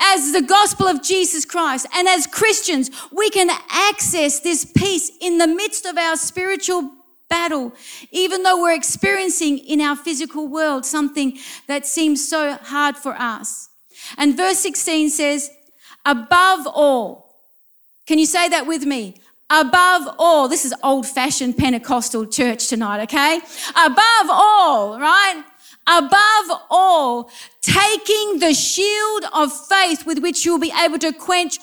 As 0.00 0.32
the 0.32 0.42
gospel 0.42 0.86
of 0.88 1.02
Jesus 1.02 1.44
Christ 1.44 1.86
and 1.94 2.08
as 2.08 2.26
Christians, 2.26 2.90
we 3.12 3.30
can 3.30 3.48
access 3.70 4.40
this 4.40 4.64
peace 4.64 5.10
in 5.20 5.38
the 5.38 5.46
midst 5.46 5.86
of 5.86 5.96
our 5.96 6.16
spiritual 6.16 6.90
battle, 7.28 7.72
even 8.10 8.42
though 8.42 8.60
we're 8.60 8.74
experiencing 8.74 9.58
in 9.58 9.80
our 9.80 9.96
physical 9.96 10.48
world 10.48 10.84
something 10.84 11.38
that 11.66 11.86
seems 11.86 12.26
so 12.26 12.54
hard 12.62 12.96
for 12.96 13.14
us. 13.14 13.68
And 14.16 14.36
verse 14.36 14.58
16 14.58 15.10
says, 15.10 15.50
above 16.04 16.66
all, 16.66 17.34
can 18.06 18.18
you 18.18 18.26
say 18.26 18.48
that 18.48 18.66
with 18.66 18.84
me? 18.84 19.20
Above 19.50 20.14
all, 20.18 20.48
this 20.48 20.64
is 20.64 20.74
old 20.82 21.06
fashioned 21.06 21.56
Pentecostal 21.56 22.26
church 22.26 22.68
tonight, 22.68 23.02
okay? 23.04 23.40
Above 23.70 24.28
all, 24.30 24.98
right? 25.00 25.42
Above 25.86 26.62
all, 26.70 27.30
taking 27.62 28.40
the 28.40 28.52
shield 28.52 29.24
of 29.32 29.50
faith 29.68 30.04
with 30.04 30.18
which 30.18 30.44
you'll 30.44 30.58
be 30.58 30.72
able 30.82 30.98
to 30.98 31.12
quench 31.12 31.58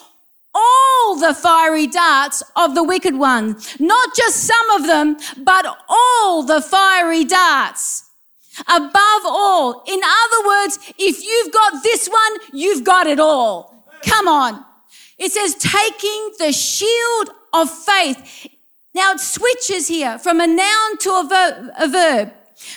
all 0.56 1.16
the 1.20 1.34
fiery 1.34 1.86
darts 1.86 2.42
of 2.56 2.74
the 2.74 2.84
wicked 2.84 3.16
one. 3.16 3.58
Not 3.80 4.16
just 4.16 4.38
some 4.46 4.70
of 4.72 4.88
them, 4.88 5.18
but 5.44 5.66
all 5.88 6.44
the 6.44 6.62
fiery 6.62 7.26
darts. 7.26 8.10
Above 8.68 9.24
all. 9.26 9.84
In 9.86 10.00
other 10.04 10.48
words, 10.48 10.80
if 10.98 11.22
you've 11.22 11.54
got 11.54 11.84
this 11.84 12.08
one, 12.08 12.38
you've 12.54 12.86
got 12.86 13.06
it 13.06 13.20
all. 13.20 13.86
Come 14.04 14.28
on. 14.28 14.64
It 15.18 15.32
says 15.32 15.56
taking 15.56 16.32
the 16.40 16.54
shield 16.54 17.32
of 17.54 17.70
faith. 17.70 18.48
Now 18.94 19.12
it 19.12 19.20
switches 19.20 19.90
here 19.90 20.18
from 20.18 20.40
a 20.40 20.48
noun 20.48 20.98
to 21.00 21.10
a 21.10 21.28
verb, 21.28 21.72
a 21.78 21.88
verb 21.90 22.34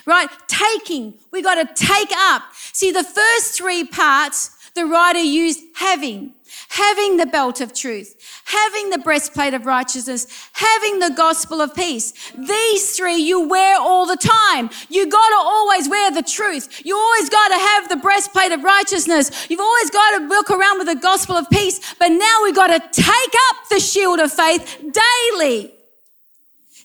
right? 0.06 0.28
Taking. 0.46 1.14
We 1.30 1.42
got 1.42 1.54
to 1.54 1.84
take 1.84 2.10
up. 2.12 2.42
See, 2.72 2.90
the 2.90 3.04
first 3.04 3.56
three 3.56 3.84
parts, 3.84 4.50
the 4.74 4.86
writer 4.86 5.20
used 5.20 5.60
having 5.76 6.34
having 6.68 7.16
the 7.16 7.26
belt 7.26 7.60
of 7.60 7.72
truth, 7.72 8.14
having 8.44 8.90
the 8.90 8.98
breastplate 8.98 9.54
of 9.54 9.66
righteousness, 9.66 10.26
having 10.52 10.98
the 10.98 11.10
gospel 11.10 11.60
of 11.60 11.74
peace. 11.74 12.12
These 12.36 12.96
three 12.96 13.16
you 13.16 13.48
wear 13.48 13.78
all 13.78 14.06
the 14.06 14.16
time. 14.16 14.70
You 14.88 15.08
got 15.08 15.28
to 15.28 15.36
always 15.36 15.88
wear 15.88 16.10
the 16.10 16.22
truth. 16.22 16.82
You 16.84 16.96
always 16.96 17.28
got 17.28 17.48
to 17.48 17.54
have 17.54 17.88
the 17.88 17.96
breastplate 17.96 18.52
of 18.52 18.62
righteousness. 18.62 19.48
You've 19.50 19.60
always 19.60 19.90
got 19.90 20.18
to 20.18 20.28
walk 20.28 20.50
around 20.50 20.78
with 20.78 20.88
the 20.88 21.00
gospel 21.00 21.36
of 21.36 21.48
peace. 21.50 21.94
But 21.98 22.08
now 22.08 22.40
we've 22.42 22.54
got 22.54 22.68
to 22.68 23.02
take 23.02 23.34
up 23.50 23.68
the 23.70 23.80
shield 23.80 24.20
of 24.20 24.32
faith 24.32 24.82
daily. 24.92 25.77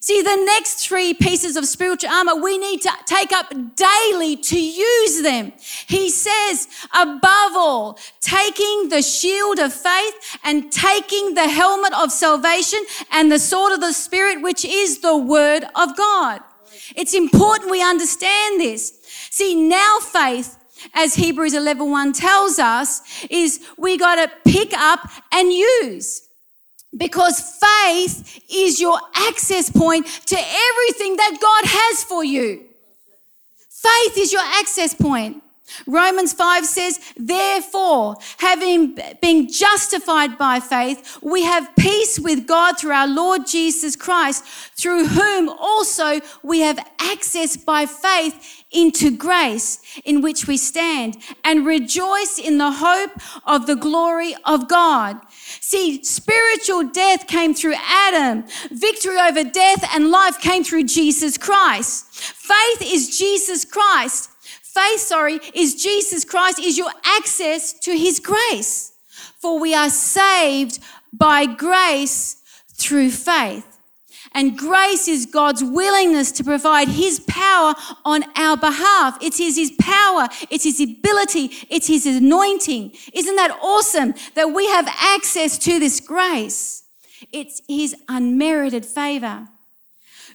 See, 0.04 0.22
the 0.22 0.36
next 0.36 0.86
three 0.86 1.14
pieces 1.14 1.56
of 1.56 1.66
spiritual 1.66 2.10
armor 2.10 2.36
we 2.36 2.58
need 2.58 2.82
to 2.82 2.92
take 3.06 3.32
up 3.32 3.54
daily 3.78 4.36
to 4.36 4.60
use 4.60 5.22
them. 5.22 5.54
He 5.88 6.10
says, 6.10 6.68
above 6.94 7.54
all, 7.56 7.98
taking 8.20 8.90
the 8.90 9.02
shield 9.02 9.60
of 9.60 9.72
faith 9.72 10.38
and 10.44 10.70
taking 10.74 11.36
the 11.36 11.48
helmet 11.48 11.94
of 11.94 12.12
salvation 12.12 12.80
and 13.14 13.32
the 13.32 13.40
sword 13.40 13.72
of 13.72 13.80
the 13.80 13.94
Spirit, 13.94 14.42
which 14.42 14.66
is 14.66 15.00
the 15.00 15.16
word 15.16 15.64
of 15.74 15.96
God. 15.96 16.42
It's 16.98 17.14
important 17.14 17.72
we 17.72 17.82
understand 17.82 18.60
this. 18.60 19.00
See, 19.32 19.56
now 19.56 20.00
faith 20.00 20.58
as 20.94 21.16
Hebrews 21.16 21.54
11:1 21.54 22.12
tells 22.12 22.60
us, 22.60 23.02
is 23.30 23.62
we 23.78 23.96
got 23.98 24.16
to 24.16 24.30
pick 24.44 24.74
up 24.74 25.10
and 25.32 25.54
use. 25.54 26.24
Because 26.96 27.40
faith 27.40 28.42
is 28.52 28.80
your 28.80 29.00
access 29.16 29.70
point 29.70 30.06
to 30.06 30.36
everything 30.38 31.16
that 31.18 31.38
God 31.42 31.64
has 31.66 32.04
for 32.04 32.24
you. 32.24 32.66
Faith 33.70 34.18
is 34.18 34.32
your 34.32 34.44
access 34.44 34.94
point. 34.94 35.44
Romans 35.88 36.34
5 36.34 36.66
says, 36.66 37.00
Therefore, 37.18 38.16
having 38.38 38.98
been 39.22 39.52
justified 39.52 40.38
by 40.38 40.60
faith, 40.60 41.18
we 41.22 41.44
have 41.44 41.76
peace 41.78 42.20
with 42.20 42.46
God 42.48 42.78
through 42.78 42.92
our 42.92 43.08
Lord 43.08 43.48
Jesus 43.48 43.96
Christ, 43.96 44.44
through 44.78 45.08
whom 45.08 45.50
also 45.50 46.20
we 46.44 46.60
have 46.60 46.80
access 47.00 47.58
by 47.58 47.86
faith 47.86 48.64
into 48.72 49.16
grace 49.16 49.80
in 50.04 50.22
which 50.22 50.48
we 50.48 50.58
stand, 50.58 51.18
and 51.44 51.66
rejoice 51.66 52.40
in 52.40 52.58
the 52.58 52.72
hope 52.72 53.12
of 53.46 53.66
the 53.66 53.76
glory 53.76 54.36
of 54.46 54.68
God. 54.68 55.20
See, 55.66 56.04
spiritual 56.04 56.90
death 56.90 57.26
came 57.26 57.54
through 57.54 57.76
Adam, 57.78 58.44
victory 58.70 59.18
over 59.18 59.46
death 59.46 59.90
and 59.96 60.12
life 60.12 60.38
came 60.40 60.62
through 60.62 60.84
Jesus 60.84 61.38
Christ. 61.38 62.06
Faith 62.14 62.82
is 62.94 63.18
Jesus 63.18 63.64
Christ. 63.64 64.30
Faith, 64.62 65.00
sorry, 65.00 65.40
is 65.54 65.82
Jesus 65.82 66.26
Christ, 66.26 66.60
is 66.60 66.78
your 66.78 66.92
access 67.06 67.72
to 67.80 67.98
his 67.98 68.20
grace. 68.20 68.92
For 69.40 69.58
we 69.58 69.74
are 69.74 69.90
saved 69.90 70.80
by 71.14 71.46
grace 71.46 72.44
through 72.74 73.12
faith. 73.12 73.73
And 74.36 74.58
grace 74.58 75.08
is 75.08 75.26
God's 75.28 75.64
willingness 75.64 76.32
to 76.34 76.44
provide 76.44 76.88
His 76.88 77.20
power 77.20 77.76
on 78.04 78.24
our 78.36 78.58
behalf. 78.58 79.18
It 79.22 79.40
is 79.40 79.58
His 79.58 79.72
power, 79.80 80.28
it's 80.50 80.64
His 80.64 80.82
ability, 80.82 81.52
it's 81.70 81.88
His 81.88 82.06
anointing. 82.06 82.94
Isn't 83.14 83.36
that 83.36 83.52
awesome 83.62 84.16
that 84.36 84.52
we 84.52 84.68
have 84.68 84.88
access 84.88 85.58
to 85.60 85.80
this 85.80 86.00
grace? 86.00 86.84
It's 87.32 87.62
His 87.68 87.96
unmerited 88.10 88.86
favor. 88.86 89.48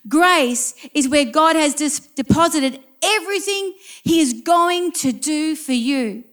Grace 0.08 0.74
is 0.94 1.08
where 1.08 1.24
God 1.24 1.56
has 1.56 1.74
deposited 1.74 2.80
everything 3.02 3.74
He 4.04 4.20
is 4.20 4.42
going 4.44 4.92
to 4.92 5.12
do 5.12 5.56
for 5.56 5.72
you. 5.72 6.24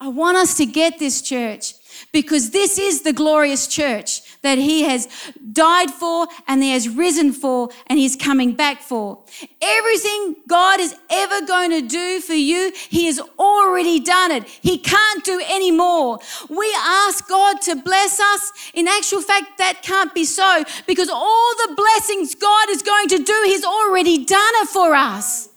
I 0.00 0.08
want 0.08 0.36
us 0.36 0.56
to 0.58 0.66
get 0.66 1.00
this, 1.00 1.20
church, 1.20 1.74
because 2.12 2.50
this 2.50 2.78
is 2.78 3.02
the 3.02 3.12
glorious 3.12 3.66
church 3.66 4.20
that 4.42 4.58
He 4.58 4.82
has 4.82 5.08
died 5.52 5.90
for 5.90 6.26
and 6.46 6.62
He 6.62 6.72
has 6.72 6.88
risen 6.88 7.32
for 7.32 7.70
and 7.86 7.98
He's 7.98 8.16
coming 8.16 8.54
back 8.54 8.80
for. 8.80 9.22
Everything 9.60 10.36
God 10.46 10.80
is 10.80 10.94
ever 11.10 11.46
going 11.46 11.70
to 11.70 11.82
do 11.82 12.20
for 12.20 12.34
you, 12.34 12.72
He 12.88 13.06
has 13.06 13.20
already 13.38 14.00
done 14.00 14.30
it. 14.30 14.46
He 14.46 14.78
can't 14.78 15.24
do 15.24 15.40
any 15.46 15.70
more. 15.70 16.18
We 16.48 16.74
ask 16.78 17.28
God 17.28 17.60
to 17.62 17.76
bless 17.76 18.20
us. 18.20 18.52
In 18.74 18.88
actual 18.88 19.22
fact, 19.22 19.58
that 19.58 19.82
can't 19.82 20.14
be 20.14 20.24
so 20.24 20.64
because 20.86 21.08
all 21.08 21.54
the 21.66 21.74
blessings 21.74 22.34
God 22.34 22.70
is 22.70 22.82
going 22.82 23.08
to 23.08 23.18
do, 23.18 23.42
He's 23.46 23.64
already 23.64 24.24
done 24.24 24.54
it 24.62 24.68
for 24.68 24.94
us. 24.94 25.48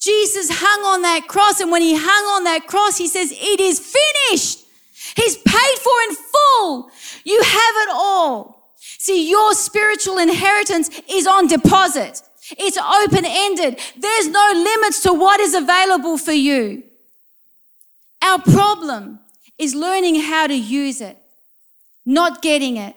Jesus 0.00 0.48
hung 0.50 0.80
on 0.86 1.02
that 1.02 1.28
cross, 1.28 1.60
and 1.60 1.70
when 1.70 1.82
he 1.82 1.94
hung 1.94 2.24
on 2.36 2.44
that 2.44 2.66
cross, 2.66 2.96
he 2.96 3.06
says, 3.06 3.32
It 3.32 3.60
is 3.60 3.78
finished. 3.78 4.64
He's 5.14 5.36
paid 5.36 5.78
for 5.78 5.92
in 6.08 6.16
full. 6.16 6.90
You 7.24 7.42
have 7.42 7.74
it 7.76 7.88
all. 7.92 8.74
See, 8.76 9.28
your 9.28 9.54
spiritual 9.54 10.18
inheritance 10.18 10.90
is 11.08 11.26
on 11.26 11.46
deposit. 11.46 12.22
It's 12.58 12.78
open 12.78 13.24
ended. 13.26 13.78
There's 13.96 14.28
no 14.28 14.52
limits 14.54 15.02
to 15.02 15.12
what 15.12 15.40
is 15.40 15.54
available 15.54 16.18
for 16.18 16.32
you. 16.32 16.82
Our 18.22 18.40
problem 18.40 19.20
is 19.58 19.74
learning 19.74 20.20
how 20.22 20.46
to 20.46 20.54
use 20.54 21.00
it, 21.00 21.18
not 22.06 22.42
getting 22.42 22.76
it. 22.76 22.96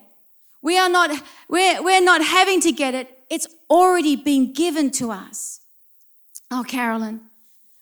We 0.62 0.78
are 0.78 0.90
not, 0.90 1.12
we're, 1.50 1.84
we're 1.84 2.02
not 2.02 2.24
having 2.24 2.62
to 2.62 2.72
get 2.72 2.94
it. 2.94 3.10
It's 3.30 3.48
already 3.70 4.16
been 4.16 4.54
given 4.54 4.92
to 4.92 5.12
us. 5.12 5.60
Oh, 6.50 6.64
Carolyn, 6.64 7.22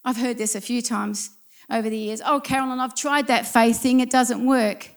I've 0.03 0.17
heard 0.17 0.37
this 0.37 0.55
a 0.55 0.61
few 0.61 0.81
times 0.81 1.31
over 1.69 1.89
the 1.89 1.97
years. 1.97 2.21
Oh, 2.25 2.39
Carolyn, 2.39 2.79
I've 2.79 2.95
tried 2.95 3.27
that 3.27 3.45
faith 3.45 3.81
thing, 3.81 3.99
it 3.99 4.09
doesn't 4.09 4.45
work. 4.45 4.90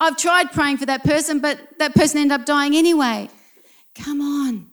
I've 0.00 0.16
tried 0.16 0.50
praying 0.52 0.78
for 0.78 0.86
that 0.86 1.04
person, 1.04 1.40
but 1.40 1.60
that 1.78 1.94
person 1.94 2.18
ended 2.18 2.40
up 2.40 2.46
dying 2.46 2.74
anyway. 2.74 3.28
Come 3.94 4.20
on. 4.20 4.66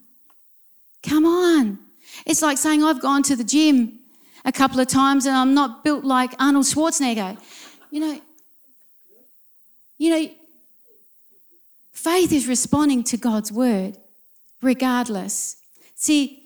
Come 1.02 1.26
on. 1.26 1.78
It's 2.24 2.40
like 2.40 2.56
saying 2.56 2.82
I've 2.82 3.00
gone 3.00 3.22
to 3.24 3.36
the 3.36 3.44
gym 3.44 3.98
a 4.44 4.52
couple 4.52 4.80
of 4.80 4.88
times 4.88 5.26
and 5.26 5.36
I'm 5.36 5.52
not 5.54 5.84
built 5.84 6.04
like 6.04 6.32
Arnold 6.38 6.64
Schwarzenegger. 6.64 7.38
You 7.90 8.00
know, 8.00 8.20
you 9.98 10.10
know, 10.10 10.30
faith 11.92 12.32
is 12.32 12.48
responding 12.48 13.04
to 13.04 13.16
God's 13.16 13.52
word 13.52 13.98
regardless. 14.62 15.56
See, 15.94 16.44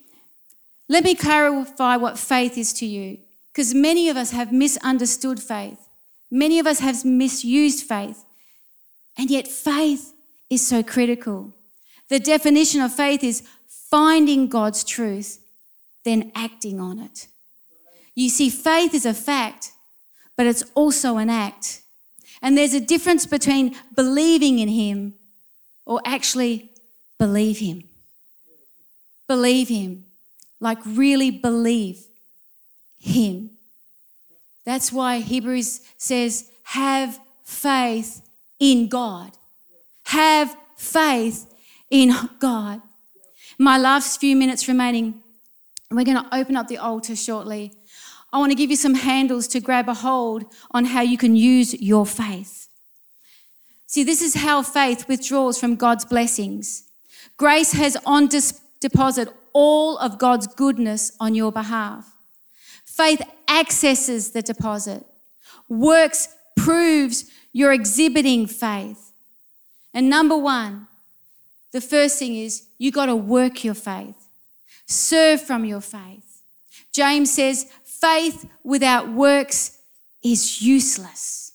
let 0.88 1.04
me 1.04 1.14
clarify 1.14 1.96
what 1.96 2.18
faith 2.18 2.58
is 2.58 2.72
to 2.74 2.86
you, 2.86 3.18
because 3.52 3.74
many 3.74 4.08
of 4.08 4.16
us 4.16 4.30
have 4.32 4.52
misunderstood 4.52 5.40
faith. 5.40 5.88
Many 6.30 6.58
of 6.58 6.66
us 6.66 6.80
have 6.80 7.04
misused 7.04 7.86
faith. 7.86 8.24
And 9.16 9.30
yet, 9.30 9.48
faith 9.48 10.14
is 10.50 10.66
so 10.66 10.82
critical. 10.82 11.54
The 12.08 12.20
definition 12.20 12.80
of 12.80 12.94
faith 12.94 13.22
is 13.22 13.42
finding 13.90 14.48
God's 14.48 14.84
truth, 14.84 15.40
then 16.04 16.32
acting 16.34 16.80
on 16.80 16.98
it. 16.98 17.28
You 18.14 18.28
see, 18.28 18.50
faith 18.50 18.94
is 18.94 19.06
a 19.06 19.14
fact, 19.14 19.72
but 20.36 20.46
it's 20.46 20.64
also 20.74 21.16
an 21.16 21.30
act. 21.30 21.82
And 22.42 22.56
there's 22.56 22.74
a 22.74 22.80
difference 22.80 23.26
between 23.26 23.76
believing 23.94 24.58
in 24.58 24.68
Him 24.68 25.14
or 25.86 26.00
actually 26.04 26.70
believe 27.18 27.58
Him. 27.58 27.84
Believe 29.28 29.68
Him 29.68 30.04
like 30.62 30.78
really 30.86 31.30
believe 31.30 32.04
Him. 33.00 33.50
That's 34.64 34.92
why 34.92 35.18
Hebrews 35.18 35.80
says, 35.98 36.48
have 36.62 37.18
faith 37.42 38.22
in 38.62 38.86
God. 38.86 39.32
Have 40.04 40.56
faith 40.76 41.52
in 41.90 42.14
God. 42.38 42.80
My 43.58 43.76
last 43.76 44.20
few 44.20 44.36
minutes 44.36 44.68
remaining, 44.68 45.20
we're 45.90 46.04
going 46.04 46.22
to 46.22 46.34
open 46.34 46.56
up 46.56 46.68
the 46.68 46.78
altar 46.78 47.16
shortly. 47.16 47.72
I 48.32 48.38
want 48.38 48.52
to 48.52 48.56
give 48.56 48.70
you 48.70 48.76
some 48.76 48.94
handles 48.94 49.48
to 49.48 49.60
grab 49.60 49.88
a 49.88 49.94
hold 49.94 50.44
on 50.70 50.84
how 50.86 51.00
you 51.02 51.18
can 51.18 51.34
use 51.34 51.74
your 51.82 52.06
faith. 52.06 52.68
See, 53.86 54.04
this 54.04 54.22
is 54.22 54.34
how 54.36 54.62
faith 54.62 55.08
withdraws 55.08 55.58
from 55.58 55.74
God's 55.74 56.04
blessings. 56.04 56.84
Grace 57.36 57.72
has 57.72 57.96
on 58.06 58.28
deposit 58.80 59.28
all 59.52 59.98
of 59.98 60.18
God's 60.18 60.46
goodness 60.46 61.12
on 61.18 61.34
your 61.34 61.50
behalf. 61.50 62.14
Faith 62.86 63.22
accesses 63.48 64.30
the 64.30 64.40
deposit. 64.40 65.04
Works 65.68 66.28
proves 66.56 67.30
you're 67.52 67.72
exhibiting 67.72 68.46
faith. 68.46 69.12
And 69.94 70.08
number 70.08 70.36
one, 70.36 70.88
the 71.72 71.80
first 71.80 72.18
thing 72.18 72.36
is 72.36 72.66
you 72.78 72.90
got 72.90 73.06
to 73.06 73.16
work 73.16 73.64
your 73.64 73.74
faith, 73.74 74.28
serve 74.86 75.40
from 75.40 75.64
your 75.64 75.80
faith. 75.80 76.42
James 76.92 77.32
says, 77.32 77.72
faith 77.84 78.48
without 78.62 79.08
works 79.08 79.78
is 80.22 80.62
useless. 80.62 81.52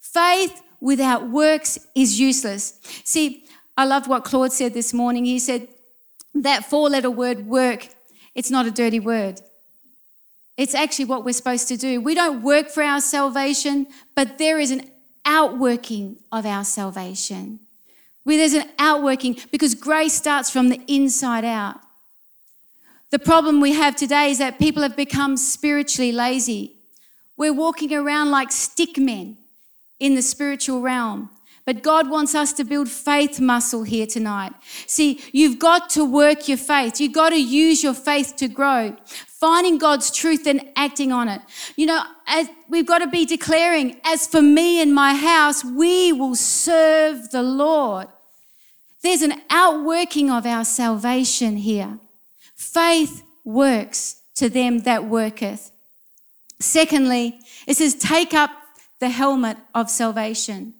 Faith 0.00 0.62
without 0.80 1.28
works 1.28 1.78
is 1.94 2.18
useless. 2.18 2.80
See, 3.04 3.44
I 3.76 3.84
loved 3.84 4.08
what 4.08 4.24
Claude 4.24 4.52
said 4.52 4.74
this 4.74 4.92
morning. 4.92 5.24
He 5.24 5.38
said, 5.38 5.68
that 6.34 6.64
four 6.64 6.88
letter 6.88 7.10
word 7.10 7.46
work, 7.46 7.88
it's 8.34 8.50
not 8.50 8.66
a 8.66 8.70
dirty 8.70 9.00
word. 9.00 9.40
It's 10.56 10.74
actually 10.74 11.06
what 11.06 11.24
we're 11.24 11.32
supposed 11.32 11.68
to 11.68 11.76
do. 11.76 12.00
We 12.00 12.14
don't 12.14 12.42
work 12.42 12.68
for 12.68 12.82
our 12.82 13.00
salvation, 13.00 13.86
but 14.14 14.38
there 14.38 14.58
is 14.58 14.70
an 14.70 14.90
outworking 15.24 16.16
of 16.32 16.46
our 16.46 16.64
salvation. 16.64 17.60
Where 18.24 18.36
there's 18.36 18.54
an 18.54 18.68
outworking 18.78 19.38
because 19.50 19.74
grace 19.74 20.14
starts 20.14 20.50
from 20.50 20.68
the 20.68 20.80
inside 20.86 21.44
out. 21.44 21.80
The 23.10 23.18
problem 23.18 23.60
we 23.60 23.72
have 23.72 23.96
today 23.96 24.30
is 24.30 24.38
that 24.38 24.58
people 24.58 24.82
have 24.82 24.96
become 24.96 25.36
spiritually 25.36 26.12
lazy. 26.12 26.76
We're 27.36 27.52
walking 27.52 27.92
around 27.92 28.30
like 28.30 28.52
stick 28.52 28.98
men 28.98 29.38
in 29.98 30.14
the 30.14 30.22
spiritual 30.22 30.80
realm. 30.80 31.30
But 31.66 31.82
God 31.82 32.10
wants 32.10 32.34
us 32.34 32.52
to 32.54 32.64
build 32.64 32.88
faith 32.88 33.38
muscle 33.40 33.82
here 33.82 34.06
tonight. 34.06 34.52
See, 34.86 35.20
you've 35.32 35.58
got 35.58 35.90
to 35.90 36.04
work 36.04 36.48
your 36.48 36.56
faith. 36.56 37.00
You've 37.00 37.12
got 37.12 37.30
to 37.30 37.40
use 37.40 37.82
your 37.82 37.94
faith 37.94 38.34
to 38.36 38.48
grow. 38.48 38.96
Finding 39.40 39.78
God's 39.78 40.10
truth 40.10 40.46
and 40.46 40.60
acting 40.76 41.12
on 41.12 41.26
it. 41.26 41.40
You 41.74 41.86
know, 41.86 42.02
we've 42.68 42.86
got 42.86 42.98
to 42.98 43.06
be 43.06 43.24
declaring, 43.24 43.98
as 44.04 44.26
for 44.26 44.42
me 44.42 44.82
and 44.82 44.94
my 44.94 45.14
house, 45.14 45.64
we 45.64 46.12
will 46.12 46.34
serve 46.34 47.30
the 47.30 47.42
Lord. 47.42 48.08
There's 49.02 49.22
an 49.22 49.40
outworking 49.48 50.30
of 50.30 50.44
our 50.44 50.66
salvation 50.66 51.56
here. 51.56 51.98
Faith 52.54 53.22
works 53.42 54.20
to 54.34 54.50
them 54.50 54.80
that 54.80 55.06
worketh. 55.06 55.70
Secondly, 56.58 57.40
it 57.66 57.78
says, 57.78 57.94
take 57.94 58.34
up 58.34 58.50
the 58.98 59.08
helmet 59.08 59.56
of 59.74 59.88
salvation. 59.88 60.74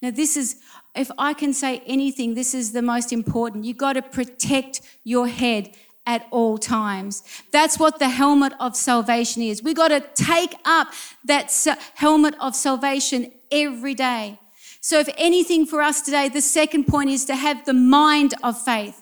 Now, 0.00 0.10
this 0.10 0.38
is, 0.38 0.56
if 0.94 1.10
I 1.18 1.34
can 1.34 1.52
say 1.52 1.82
anything, 1.86 2.32
this 2.32 2.54
is 2.54 2.72
the 2.72 2.80
most 2.80 3.12
important. 3.12 3.66
You've 3.66 3.76
got 3.76 3.92
to 3.92 4.02
protect 4.02 4.80
your 5.04 5.28
head 5.28 5.70
at 6.06 6.26
all 6.30 6.58
times. 6.58 7.22
That's 7.50 7.78
what 7.78 7.98
the 7.98 8.08
helmet 8.08 8.52
of 8.60 8.76
salvation 8.76 9.42
is. 9.42 9.62
We 9.62 9.74
got 9.74 9.88
to 9.88 10.00
take 10.14 10.54
up 10.64 10.88
that 11.24 11.52
helmet 11.94 12.34
of 12.40 12.54
salvation 12.54 13.32
every 13.50 13.94
day. 13.94 14.38
So, 14.80 15.00
if 15.00 15.08
anything 15.16 15.64
for 15.64 15.80
us 15.80 16.02
today, 16.02 16.28
the 16.28 16.42
second 16.42 16.86
point 16.86 17.08
is 17.08 17.24
to 17.26 17.36
have 17.36 17.64
the 17.64 17.72
mind 17.72 18.34
of 18.42 18.60
faith. 18.60 19.00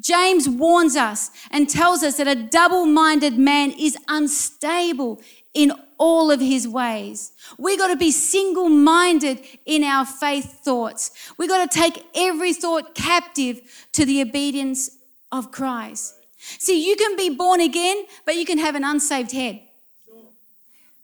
James 0.00 0.48
warns 0.48 0.96
us 0.96 1.30
and 1.50 1.68
tells 1.68 2.02
us 2.02 2.16
that 2.18 2.28
a 2.28 2.36
double 2.36 2.86
minded 2.86 3.36
man 3.36 3.72
is 3.72 3.96
unstable 4.08 5.20
in 5.52 5.72
all 5.98 6.30
of 6.30 6.40
his 6.40 6.66
ways. 6.66 7.32
We 7.58 7.76
got 7.76 7.88
to 7.88 7.96
be 7.96 8.10
single 8.10 8.68
minded 8.68 9.40
in 9.66 9.84
our 9.84 10.04
faith 10.04 10.60
thoughts. 10.64 11.10
We 11.38 11.46
got 11.46 11.70
to 11.70 11.78
take 11.78 12.04
every 12.14 12.52
thought 12.52 12.94
captive 12.94 13.60
to 13.92 14.04
the 14.04 14.22
obedience 14.22 14.90
of 15.30 15.50
Christ. 15.50 16.14
See, 16.58 16.86
you 16.86 16.96
can 16.96 17.16
be 17.16 17.30
born 17.30 17.60
again, 17.60 18.04
but 18.24 18.36
you 18.36 18.44
can 18.44 18.58
have 18.58 18.74
an 18.74 18.84
unsaved 18.84 19.32
head. 19.32 19.60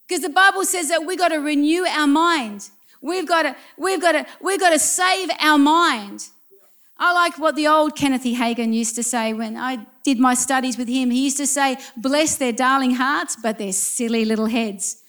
Because 0.07 0.23
the 0.23 0.29
Bible 0.29 0.65
says 0.65 0.89
that 0.89 1.07
we've 1.07 1.19
got 1.19 1.29
to 1.29 1.39
renew 1.39 1.87
our 1.87 2.07
mind. 2.07 2.69
We've 3.01 3.27
got 3.27 3.43
to, 3.43 3.57
we've 3.79 4.01
got 4.01 4.13
to, 4.13 4.27
we've 4.41 4.61
got 4.61 4.71
to 4.71 4.79
save 4.79 5.31
our 5.39 5.57
mind. 5.59 6.29
I 6.99 7.15
like 7.15 7.39
what 7.39 7.57
the 7.57 7.67
old 7.67 7.97
Kenneth 7.97 8.27
E. 8.27 8.37
Hagin 8.37 8.75
used 8.75 8.95
to 8.97 9.03
say 9.03 9.33
when 9.33 9.57
I 9.57 9.87
did 10.05 10.19
my 10.19 10.35
studies 10.35 10.77
with 10.77 10.89
him. 10.89 11.11
He 11.11 11.25
used 11.25 11.39
to 11.39 11.47
say, 11.47 11.79
Bless 11.97 12.37
their 12.37 12.53
darling 12.53 12.97
hearts, 12.97 13.37
but 13.43 13.57
their 13.57 13.73
silly 13.73 14.25
little 14.27 14.47
heads. 14.47 15.03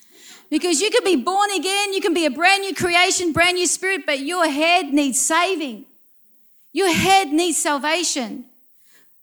Because 0.49 0.81
you 0.81 0.89
can 0.89 1.03
be 1.03 1.15
born 1.15 1.51
again, 1.51 1.93
you 1.93 2.01
can 2.01 2.13
be 2.13 2.25
a 2.25 2.31
brand 2.31 2.61
new 2.61 2.75
creation, 2.75 3.33
brand 3.33 3.55
new 3.55 3.67
spirit, 3.67 4.05
but 4.05 4.19
your 4.19 4.47
head 4.49 4.93
needs 4.93 5.19
saving. 5.19 5.85
Your 6.73 6.93
head 6.93 7.29
needs 7.29 7.57
salvation. 7.57 8.45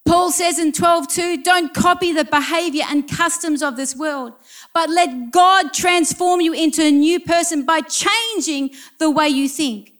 Paul 0.06 0.30
says 0.30 0.58
in 0.58 0.72
12:2, 0.72 1.42
don't 1.42 1.74
copy 1.74 2.12
the 2.12 2.24
behavior 2.24 2.84
and 2.88 3.08
customs 3.08 3.62
of 3.62 3.76
this 3.76 3.94
world, 3.94 4.32
but 4.72 4.88
let 4.88 5.30
God 5.30 5.74
transform 5.74 6.40
you 6.40 6.52
into 6.52 6.82
a 6.82 6.90
new 6.90 7.20
person 7.20 7.64
by 7.64 7.80
changing 7.82 8.70
the 8.98 9.10
way 9.10 9.28
you 9.28 9.48
think. 9.48 9.92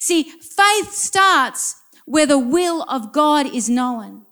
See, 0.00 0.24
faith 0.24 0.92
starts 0.92 1.76
where 2.06 2.26
the 2.26 2.38
will 2.38 2.82
of 2.82 3.12
God 3.12 3.46
is 3.46 3.68
known. 3.68 4.26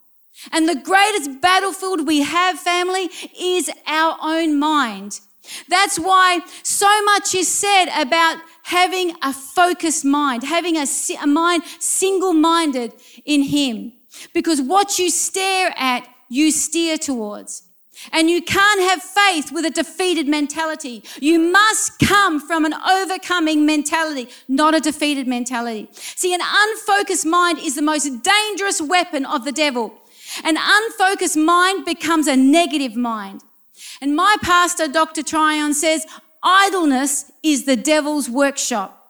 And 0.53 0.69
the 0.69 0.75
greatest 0.75 1.41
battlefield 1.41 2.07
we 2.07 2.23
have, 2.23 2.59
family, 2.59 3.09
is 3.39 3.71
our 3.87 4.17
own 4.23 4.59
mind. 4.59 5.21
That's 5.69 5.99
why 5.99 6.41
so 6.63 7.05
much 7.05 7.35
is 7.35 7.49
said 7.49 7.87
about 7.97 8.39
having 8.63 9.15
a 9.23 9.33
focused 9.33 10.05
mind, 10.05 10.43
having 10.43 10.77
a, 10.77 10.87
a 11.23 11.27
mind 11.27 11.65
single 11.79 12.33
minded 12.33 12.93
in 13.25 13.43
Him. 13.43 13.93
Because 14.33 14.61
what 14.61 14.99
you 14.99 15.11
stare 15.11 15.73
at, 15.77 16.07
you 16.29 16.51
steer 16.51 16.97
towards. 16.99 17.63
And 18.13 18.29
you 18.29 18.43
can't 18.43 18.81
have 18.81 19.03
faith 19.03 19.53
with 19.53 19.65
a 19.65 19.71
defeated 19.71 20.27
mentality. 20.27 21.05
You 21.21 21.39
must 21.39 21.99
come 22.01 22.41
from 22.41 22.65
an 22.65 22.75
overcoming 22.75 23.65
mentality, 23.65 24.29
not 24.49 24.75
a 24.75 24.81
defeated 24.81 25.27
mentality. 25.27 25.89
See, 25.93 26.35
an 26.35 26.41
unfocused 26.43 27.27
mind 27.27 27.59
is 27.59 27.77
the 27.77 27.83
most 27.83 28.23
dangerous 28.23 28.81
weapon 28.81 29.25
of 29.25 29.45
the 29.45 29.53
devil. 29.53 29.95
An 30.43 30.57
unfocused 30.59 31.37
mind 31.37 31.85
becomes 31.85 32.27
a 32.27 32.37
negative 32.37 32.97
mind. 32.97 33.43
And 34.01 34.17
my 34.17 34.37
pastor, 34.43 34.89
Dr. 34.89 35.23
Tryon, 35.23 35.75
says 35.75 36.05
idleness 36.43 37.31
is 37.43 37.65
the 37.65 37.77
devil's 37.77 38.29
workshop. 38.29 39.04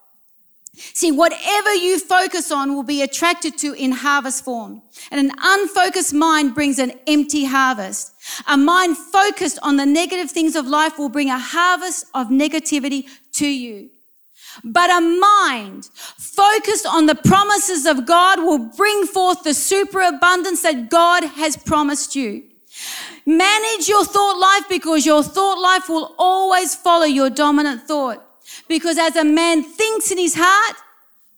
See, 0.76 1.12
whatever 1.12 1.72
you 1.72 2.00
focus 2.00 2.50
on 2.50 2.74
will 2.74 2.82
be 2.82 3.02
attracted 3.02 3.56
to 3.58 3.74
in 3.74 3.92
harvest 3.92 4.44
form. 4.44 4.82
And 5.10 5.20
an 5.20 5.36
unfocused 5.40 6.12
mind 6.12 6.54
brings 6.54 6.78
an 6.78 6.92
empty 7.06 7.44
harvest. 7.44 8.12
A 8.48 8.56
mind 8.56 8.96
focused 8.96 9.58
on 9.62 9.76
the 9.76 9.86
negative 9.86 10.30
things 10.30 10.56
of 10.56 10.66
life 10.66 10.98
will 10.98 11.08
bring 11.08 11.30
a 11.30 11.38
harvest 11.38 12.06
of 12.12 12.28
negativity 12.28 13.08
to 13.34 13.46
you. 13.46 13.90
But 14.62 14.90
a 14.90 15.00
mind 15.00 15.86
focused 16.18 16.86
on 16.86 17.06
the 17.06 17.14
promises 17.14 17.86
of 17.86 18.06
God 18.06 18.40
will 18.40 18.58
bring 18.58 19.06
forth 19.06 19.42
the 19.42 19.54
superabundance 19.54 20.62
that 20.62 20.90
God 20.90 21.24
has 21.24 21.56
promised 21.56 22.16
you. 22.16 22.42
Manage 23.26 23.88
your 23.88 24.04
thought 24.04 24.38
life 24.38 24.68
because 24.68 25.06
your 25.06 25.22
thought 25.22 25.60
life 25.60 25.88
will 25.88 26.14
always 26.18 26.74
follow 26.74 27.04
your 27.06 27.30
dominant 27.30 27.82
thought. 27.82 28.23
Because 28.68 28.98
as 28.98 29.16
a 29.16 29.24
man 29.24 29.62
thinks 29.62 30.10
in 30.10 30.18
his 30.18 30.34
heart, 30.38 30.76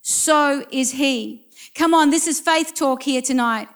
so 0.03 0.65
is 0.71 0.93
he. 0.93 1.47
Come 1.75 1.95
on, 1.95 2.11
this 2.11 2.27
is 2.27 2.41
faith 2.41 2.75
talk 2.75 3.03
here 3.03 3.23
tonight. 3.23 3.69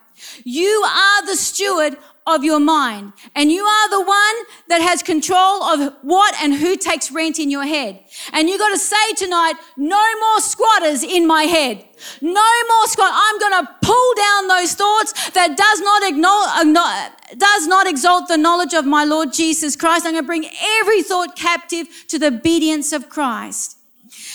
You 0.44 0.84
are 0.86 1.26
the 1.26 1.36
steward 1.36 1.96
of 2.26 2.44
your 2.44 2.60
mind. 2.60 3.12
And 3.34 3.50
you 3.50 3.64
are 3.64 3.90
the 3.90 4.00
one 4.00 4.36
that 4.68 4.80
has 4.80 5.02
control 5.02 5.62
of 5.62 5.94
what 6.02 6.34
and 6.42 6.54
who 6.54 6.76
takes 6.76 7.10
rent 7.10 7.38
in 7.38 7.50
your 7.50 7.64
head. 7.64 8.00
And 8.32 8.48
you 8.48 8.58
got 8.58 8.70
to 8.70 8.78
say 8.78 9.12
tonight, 9.16 9.54
no 9.76 10.02
more 10.20 10.40
squatters 10.40 11.02
in 11.02 11.26
my 11.26 11.44
head. 11.44 11.84
No 12.20 12.50
more 12.68 12.86
squat. 12.86 13.10
I'm 13.12 13.38
going 13.38 13.64
to 13.64 13.74
pull 13.82 14.14
down 14.14 14.48
those 14.48 14.74
thoughts 14.74 15.30
that 15.30 15.56
does 15.56 15.80
not 15.80 16.02
acknowledge, 16.08 16.76
uh, 16.76 17.34
does 17.36 17.66
not 17.66 17.86
exalt 17.86 18.28
the 18.28 18.36
knowledge 18.36 18.74
of 18.74 18.84
my 18.84 19.04
Lord 19.04 19.32
Jesus 19.32 19.76
Christ. 19.76 20.06
I'm 20.06 20.12
going 20.12 20.24
to 20.24 20.26
bring 20.26 20.48
every 20.80 21.02
thought 21.02 21.36
captive 21.36 21.86
to 22.08 22.18
the 22.18 22.28
obedience 22.28 22.92
of 22.92 23.08
Christ. 23.08 23.76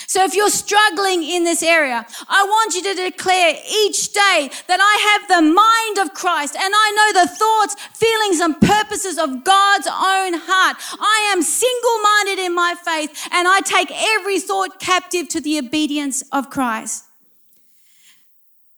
So 0.06 0.24
if 0.24 0.34
you're 0.34 0.50
struggling 0.50 1.24
in 1.24 1.44
this 1.44 1.62
area, 1.62 2.06
I 2.28 2.44
want 2.44 2.74
you 2.74 2.82
to 2.82 2.94
declare 2.94 3.54
each 3.84 4.12
day 4.12 4.50
that 4.68 4.80
I 4.80 5.18
have 5.18 5.28
the 5.28 5.42
mind 5.42 5.98
of 5.98 6.14
Christ 6.14 6.54
and 6.54 6.72
I 6.74 6.92
know 6.92 7.22
the 7.22 7.28
thoughts, 7.28 7.74
feelings, 7.92 8.40
and 8.40 8.60
purposes 8.60 9.18
of 9.18 9.42
God's 9.42 9.88
own 9.88 10.40
heart. 10.46 10.76
I 11.00 11.30
am 11.32 11.42
single 11.42 11.98
minded 12.02 12.44
in 12.44 12.54
my 12.54 12.74
faith 12.84 13.28
and 13.32 13.48
I 13.48 13.60
take 13.60 13.90
every 13.92 14.38
thought 14.38 14.78
captive 14.78 15.28
to 15.30 15.40
the 15.40 15.58
obedience 15.58 16.22
of 16.30 16.50
Christ. 16.50 17.05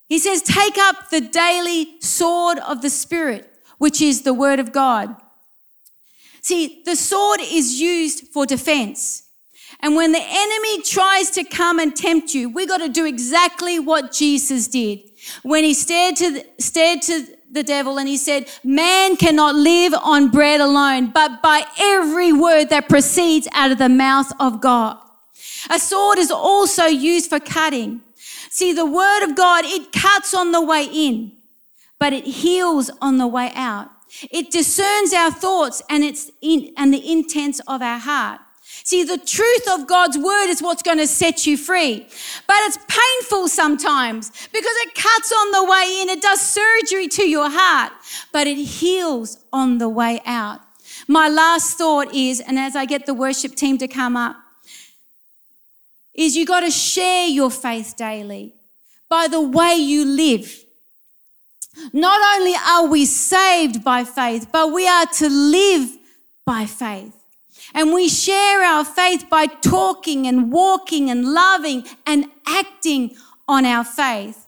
He 0.08 0.18
says, 0.18 0.42
take 0.42 0.78
up 0.78 1.10
the 1.10 1.20
daily 1.20 2.00
sword 2.00 2.58
of 2.58 2.80
the 2.80 2.90
Spirit, 2.90 3.50
which 3.76 4.00
is 4.00 4.22
the 4.22 4.34
word 4.34 4.58
of 4.58 4.72
God. 4.72 5.14
See, 6.40 6.82
the 6.86 6.96
sword 6.96 7.40
is 7.42 7.80
used 7.80 8.28
for 8.28 8.46
defense. 8.46 9.24
And 9.80 9.94
when 9.94 10.12
the 10.12 10.22
enemy 10.22 10.82
tries 10.82 11.30
to 11.32 11.44
come 11.44 11.78
and 11.78 11.94
tempt 11.94 12.34
you, 12.34 12.48
we 12.48 12.66
got 12.66 12.78
to 12.78 12.88
do 12.88 13.04
exactly 13.04 13.78
what 13.78 14.12
Jesus 14.12 14.66
did. 14.66 15.00
When 15.42 15.62
he 15.62 15.74
stared 15.74 16.16
to 16.16 16.30
the, 16.32 16.46
stared 16.58 17.02
to 17.02 17.26
the 17.50 17.62
devil 17.62 17.98
and 17.98 18.08
he 18.08 18.16
said, 18.16 18.48
man 18.64 19.16
cannot 19.16 19.54
live 19.54 19.94
on 19.94 20.30
bread 20.30 20.60
alone, 20.60 21.10
but 21.10 21.42
by 21.42 21.64
every 21.78 22.32
word 22.32 22.70
that 22.70 22.88
proceeds 22.88 23.46
out 23.52 23.70
of 23.70 23.78
the 23.78 23.88
mouth 23.88 24.32
of 24.40 24.60
God. 24.60 24.96
A 25.70 25.78
sword 25.78 26.18
is 26.18 26.30
also 26.30 26.86
used 26.86 27.28
for 27.28 27.38
cutting. 27.38 28.00
See, 28.50 28.72
the 28.72 28.86
word 28.86 29.24
of 29.24 29.36
God, 29.36 29.64
it 29.64 29.92
cuts 29.92 30.34
on 30.34 30.52
the 30.52 30.62
way 30.62 30.84
in, 30.84 31.32
but 31.98 32.12
it 32.12 32.24
heals 32.24 32.90
on 33.00 33.18
the 33.18 33.26
way 33.26 33.50
out. 33.54 33.90
It 34.30 34.50
discerns 34.50 35.12
our 35.12 35.30
thoughts 35.30 35.82
and 35.90 36.02
it's 36.02 36.30
in, 36.40 36.72
and 36.76 36.92
the 36.92 37.12
intents 37.12 37.60
of 37.66 37.82
our 37.82 37.98
heart. 37.98 38.40
See, 38.84 39.02
the 39.02 39.18
truth 39.18 39.68
of 39.68 39.86
God's 39.86 40.16
word 40.16 40.46
is 40.48 40.62
what's 40.62 40.82
going 40.82 40.98
to 40.98 41.06
set 41.06 41.46
you 41.46 41.56
free. 41.56 42.06
But 42.46 42.56
it's 42.60 42.78
painful 42.88 43.48
sometimes 43.48 44.30
because 44.30 44.76
it 44.76 44.94
cuts 44.94 45.32
on 45.32 45.50
the 45.52 45.64
way 45.70 45.98
in. 46.00 46.08
It 46.08 46.22
does 46.22 46.40
surgery 46.40 47.08
to 47.08 47.28
your 47.28 47.50
heart, 47.50 47.92
but 48.32 48.46
it 48.46 48.56
heals 48.56 49.44
on 49.52 49.78
the 49.78 49.88
way 49.88 50.20
out. 50.24 50.60
My 51.06 51.28
last 51.28 51.76
thought 51.76 52.14
is, 52.14 52.40
and 52.40 52.58
as 52.58 52.76
I 52.76 52.84
get 52.84 53.06
the 53.06 53.14
worship 53.14 53.54
team 53.54 53.78
to 53.78 53.88
come 53.88 54.16
up, 54.16 54.36
is 56.18 56.36
you 56.36 56.44
got 56.44 56.60
to 56.60 56.70
share 56.70 57.28
your 57.28 57.48
faith 57.48 57.96
daily 57.96 58.52
by 59.08 59.28
the 59.28 59.40
way 59.40 59.74
you 59.74 60.04
live. 60.04 60.64
Not 61.92 62.20
only 62.36 62.54
are 62.54 62.88
we 62.88 63.06
saved 63.06 63.84
by 63.84 64.02
faith, 64.02 64.48
but 64.52 64.72
we 64.72 64.88
are 64.88 65.06
to 65.06 65.28
live 65.28 65.96
by 66.44 66.66
faith. 66.66 67.14
And 67.72 67.92
we 67.92 68.08
share 68.08 68.64
our 68.64 68.84
faith 68.84 69.30
by 69.30 69.46
talking 69.46 70.26
and 70.26 70.50
walking 70.50 71.08
and 71.08 71.24
loving 71.24 71.84
and 72.04 72.26
acting 72.46 73.14
on 73.46 73.64
our 73.64 73.84
faith. 73.84 74.44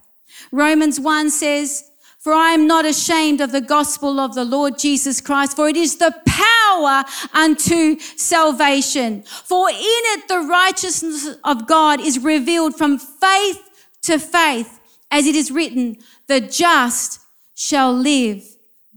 Romans 0.51 0.99
1 0.99 1.31
says, 1.31 1.90
For 2.21 2.35
I 2.35 2.51
am 2.51 2.67
not 2.67 2.85
ashamed 2.85 3.41
of 3.41 3.51
the 3.51 3.63
gospel 3.63 4.21
of 4.21 4.35
the 4.35 4.45
Lord 4.45 4.79
Jesus 4.79 5.23
Christ, 5.23 5.57
for 5.57 5.69
it 5.69 5.77
is 5.77 5.97
the 5.97 6.15
power 6.27 7.03
unto 7.33 7.99
salvation. 7.99 9.23
For 9.23 9.71
in 9.71 9.77
it 9.79 10.29
the 10.29 10.41
righteousness 10.41 11.37
of 11.45 11.67
God 11.67 11.99
is 11.99 12.19
revealed 12.19 12.77
from 12.77 12.99
faith 12.99 13.63
to 14.03 14.19
faith, 14.19 14.81
as 15.11 15.27
it 15.27 15.35
is 15.35 15.51
written, 15.51 15.97
the 16.27 16.43
just 16.43 17.21
shall 17.55 17.93
live 17.93 18.45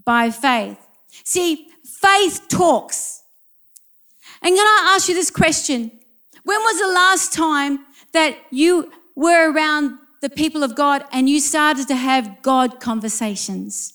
by 0.03 0.29
faith. 0.29 0.77
See, 1.23 1.69
faith 1.85 2.47
talks. 2.49 3.23
And 4.41 4.53
can 4.53 4.67
I 4.67 4.95
ask 4.95 5.07
you 5.07 5.15
this 5.15 5.31
question? 5.31 5.91
When 6.43 6.59
was 6.59 6.77
the 6.77 6.93
last 6.93 7.31
time 7.31 7.85
that 8.11 8.35
you 8.51 8.91
were 9.15 9.49
around 9.49 9.97
the 10.23 10.29
people 10.29 10.63
of 10.63 10.73
God 10.73 11.03
and 11.11 11.29
you 11.29 11.41
started 11.41 11.85
to 11.89 11.95
have 11.95 12.41
God 12.41 12.79
conversations? 12.79 13.93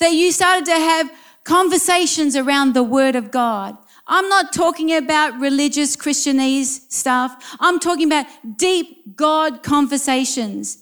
That 0.00 0.12
you 0.12 0.32
started 0.32 0.64
to 0.64 0.72
have 0.72 1.08
conversations 1.44 2.34
around 2.34 2.74
the 2.74 2.82
Word 2.82 3.14
of 3.14 3.30
God. 3.30 3.78
I'm 4.08 4.28
not 4.28 4.52
talking 4.52 4.92
about 4.92 5.38
religious 5.38 5.96
Christianese 5.96 6.90
stuff. 6.90 7.56
I'm 7.60 7.78
talking 7.78 8.08
about 8.08 8.26
deep 8.56 9.14
God 9.14 9.62
conversations. 9.62 10.78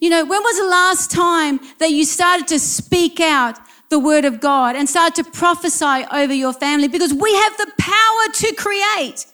You 0.00 0.10
know, 0.10 0.26
when 0.26 0.42
was 0.42 0.58
the 0.58 0.68
last 0.68 1.10
time 1.10 1.58
that 1.78 1.90
you 1.90 2.04
started 2.04 2.46
to 2.48 2.58
speak 2.58 3.20
out 3.20 3.58
the 3.88 3.98
word 3.98 4.26
of 4.26 4.40
God 4.40 4.76
and 4.76 4.86
started 4.86 5.24
to 5.24 5.30
prophesy 5.30 6.04
over 6.12 6.34
your 6.34 6.52
family? 6.52 6.88
Because 6.88 7.14
we 7.14 7.34
have 7.34 7.56
the 7.56 7.72
power 7.78 8.32
to 8.34 8.54
create. 8.54 9.24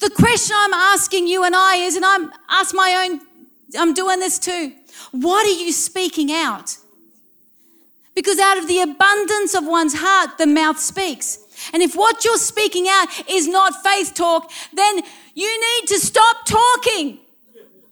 The 0.00 0.10
question 0.10 0.54
I'm 0.56 0.74
asking 0.74 1.26
you 1.26 1.42
and 1.42 1.56
I 1.56 1.76
is, 1.76 1.96
and 1.96 2.04
I'm 2.04 2.32
ask 2.48 2.72
my 2.72 3.08
own, 3.10 3.27
I'm 3.76 3.94
doing 3.94 4.20
this 4.20 4.38
too. 4.38 4.72
What 5.10 5.46
are 5.46 5.60
you 5.62 5.72
speaking 5.72 6.32
out? 6.32 6.78
Because 8.14 8.38
out 8.38 8.58
of 8.58 8.66
the 8.66 8.80
abundance 8.80 9.54
of 9.54 9.66
one's 9.66 9.94
heart, 9.96 10.38
the 10.38 10.46
mouth 10.46 10.78
speaks. 10.78 11.38
And 11.72 11.82
if 11.82 11.94
what 11.94 12.24
you're 12.24 12.38
speaking 12.38 12.86
out 12.88 13.06
is 13.28 13.46
not 13.46 13.82
faith 13.82 14.14
talk, 14.14 14.50
then 14.72 15.02
you 15.34 15.60
need 15.60 15.88
to 15.88 15.98
stop 16.00 16.46
talking 16.46 17.18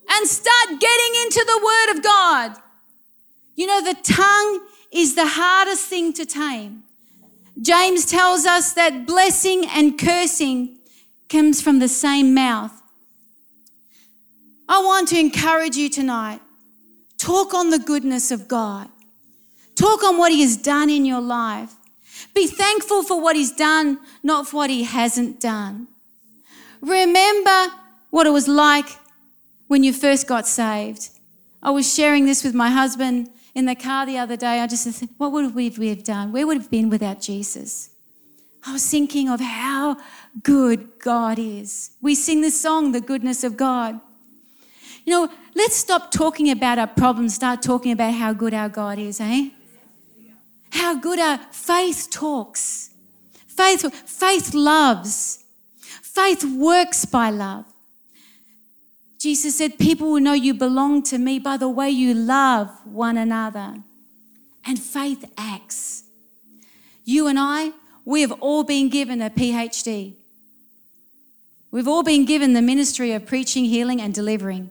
and 0.08 0.26
start 0.28 0.68
getting 0.68 1.22
into 1.24 1.44
the 1.46 1.60
Word 1.64 1.96
of 1.96 2.02
God. 2.02 2.56
You 3.54 3.66
know, 3.66 3.82
the 3.82 3.94
tongue 4.02 4.66
is 4.92 5.14
the 5.14 5.26
hardest 5.26 5.86
thing 5.86 6.12
to 6.14 6.26
tame. 6.26 6.82
James 7.60 8.06
tells 8.06 8.44
us 8.44 8.72
that 8.74 9.06
blessing 9.06 9.66
and 9.68 9.98
cursing 9.98 10.78
comes 11.28 11.60
from 11.60 11.78
the 11.78 11.88
same 11.88 12.34
mouth. 12.34 12.72
I 14.68 14.82
want 14.82 15.08
to 15.08 15.18
encourage 15.18 15.76
you 15.76 15.88
tonight. 15.88 16.40
Talk 17.18 17.54
on 17.54 17.70
the 17.70 17.78
goodness 17.78 18.30
of 18.30 18.48
God. 18.48 18.88
Talk 19.74 20.02
on 20.02 20.18
what 20.18 20.32
He 20.32 20.42
has 20.42 20.56
done 20.56 20.90
in 20.90 21.04
your 21.04 21.20
life. 21.20 21.72
Be 22.34 22.46
thankful 22.46 23.02
for 23.02 23.20
what 23.20 23.36
He's 23.36 23.52
done, 23.52 23.98
not 24.22 24.48
for 24.48 24.56
what 24.56 24.70
He 24.70 24.84
hasn't 24.84 25.40
done. 25.40 25.88
Remember 26.80 27.72
what 28.10 28.26
it 28.26 28.30
was 28.30 28.48
like 28.48 28.86
when 29.66 29.82
you 29.84 29.92
first 29.92 30.26
got 30.26 30.46
saved. 30.46 31.10
I 31.62 31.70
was 31.70 31.92
sharing 31.92 32.26
this 32.26 32.44
with 32.44 32.54
my 32.54 32.70
husband 32.70 33.30
in 33.54 33.66
the 33.66 33.74
car 33.74 34.06
the 34.06 34.18
other 34.18 34.36
day. 34.36 34.60
I 34.60 34.66
just 34.66 34.84
said, 34.84 35.08
What 35.18 35.32
would 35.32 35.54
we 35.54 35.88
have 35.88 36.04
done? 36.04 36.32
Where 36.32 36.46
would 36.46 36.58
have 36.58 36.70
been 36.70 36.90
without 36.90 37.20
Jesus? 37.20 37.90
I 38.66 38.72
was 38.72 38.88
thinking 38.88 39.28
of 39.28 39.40
how 39.40 39.96
good 40.42 40.98
God 40.98 41.38
is. 41.38 41.92
We 42.02 42.14
sing 42.14 42.40
this 42.40 42.60
song, 42.60 42.92
The 42.92 43.00
Goodness 43.00 43.44
of 43.44 43.56
God. 43.56 44.00
You 45.06 45.12
know, 45.12 45.32
let's 45.54 45.76
stop 45.76 46.10
talking 46.10 46.50
about 46.50 46.80
our 46.80 46.88
problems, 46.88 47.36
start 47.36 47.62
talking 47.62 47.92
about 47.92 48.12
how 48.12 48.32
good 48.32 48.52
our 48.52 48.68
God 48.68 48.98
is, 48.98 49.20
eh? 49.20 49.50
How 50.70 50.96
good 50.96 51.20
our 51.20 51.38
faith 51.52 52.08
talks. 52.10 52.90
Faith, 53.46 53.82
faith 54.04 54.52
loves. 54.52 55.44
Faith 55.78 56.44
works 56.44 57.04
by 57.04 57.30
love. 57.30 57.66
Jesus 59.18 59.56
said, 59.56 59.78
People 59.78 60.10
will 60.10 60.20
know 60.20 60.32
you 60.32 60.52
belong 60.52 61.04
to 61.04 61.18
me 61.18 61.38
by 61.38 61.56
the 61.56 61.68
way 61.68 61.88
you 61.88 62.12
love 62.12 62.68
one 62.84 63.16
another. 63.16 63.76
And 64.66 64.78
faith 64.78 65.24
acts. 65.38 66.02
You 67.04 67.28
and 67.28 67.38
I, 67.38 67.70
we 68.04 68.22
have 68.22 68.32
all 68.32 68.64
been 68.64 68.88
given 68.88 69.22
a 69.22 69.30
PhD. 69.30 70.14
We've 71.70 71.86
all 71.86 72.02
been 72.02 72.24
given 72.24 72.54
the 72.54 72.62
ministry 72.62 73.12
of 73.12 73.24
preaching, 73.24 73.66
healing, 73.66 74.00
and 74.00 74.12
delivering. 74.12 74.70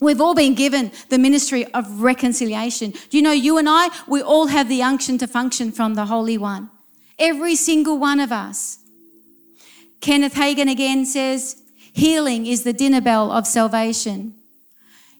We've 0.00 0.20
all 0.20 0.34
been 0.34 0.54
given 0.54 0.92
the 1.08 1.18
ministry 1.18 1.64
of 1.72 2.02
reconciliation. 2.02 2.92
You 3.10 3.22
know, 3.22 3.32
you 3.32 3.56
and 3.56 3.68
I, 3.68 3.88
we 4.06 4.20
all 4.20 4.48
have 4.48 4.68
the 4.68 4.82
unction 4.82 5.16
to 5.18 5.26
function 5.26 5.72
from 5.72 5.94
the 5.94 6.06
Holy 6.06 6.36
One. 6.36 6.70
Every 7.18 7.56
single 7.56 7.98
one 7.98 8.20
of 8.20 8.30
us. 8.30 8.78
Kenneth 10.00 10.34
Hagin 10.34 10.70
again 10.70 11.06
says, 11.06 11.62
healing 11.92 12.46
is 12.46 12.62
the 12.62 12.74
dinner 12.74 13.00
bell 13.00 13.32
of 13.32 13.46
salvation. 13.46 14.34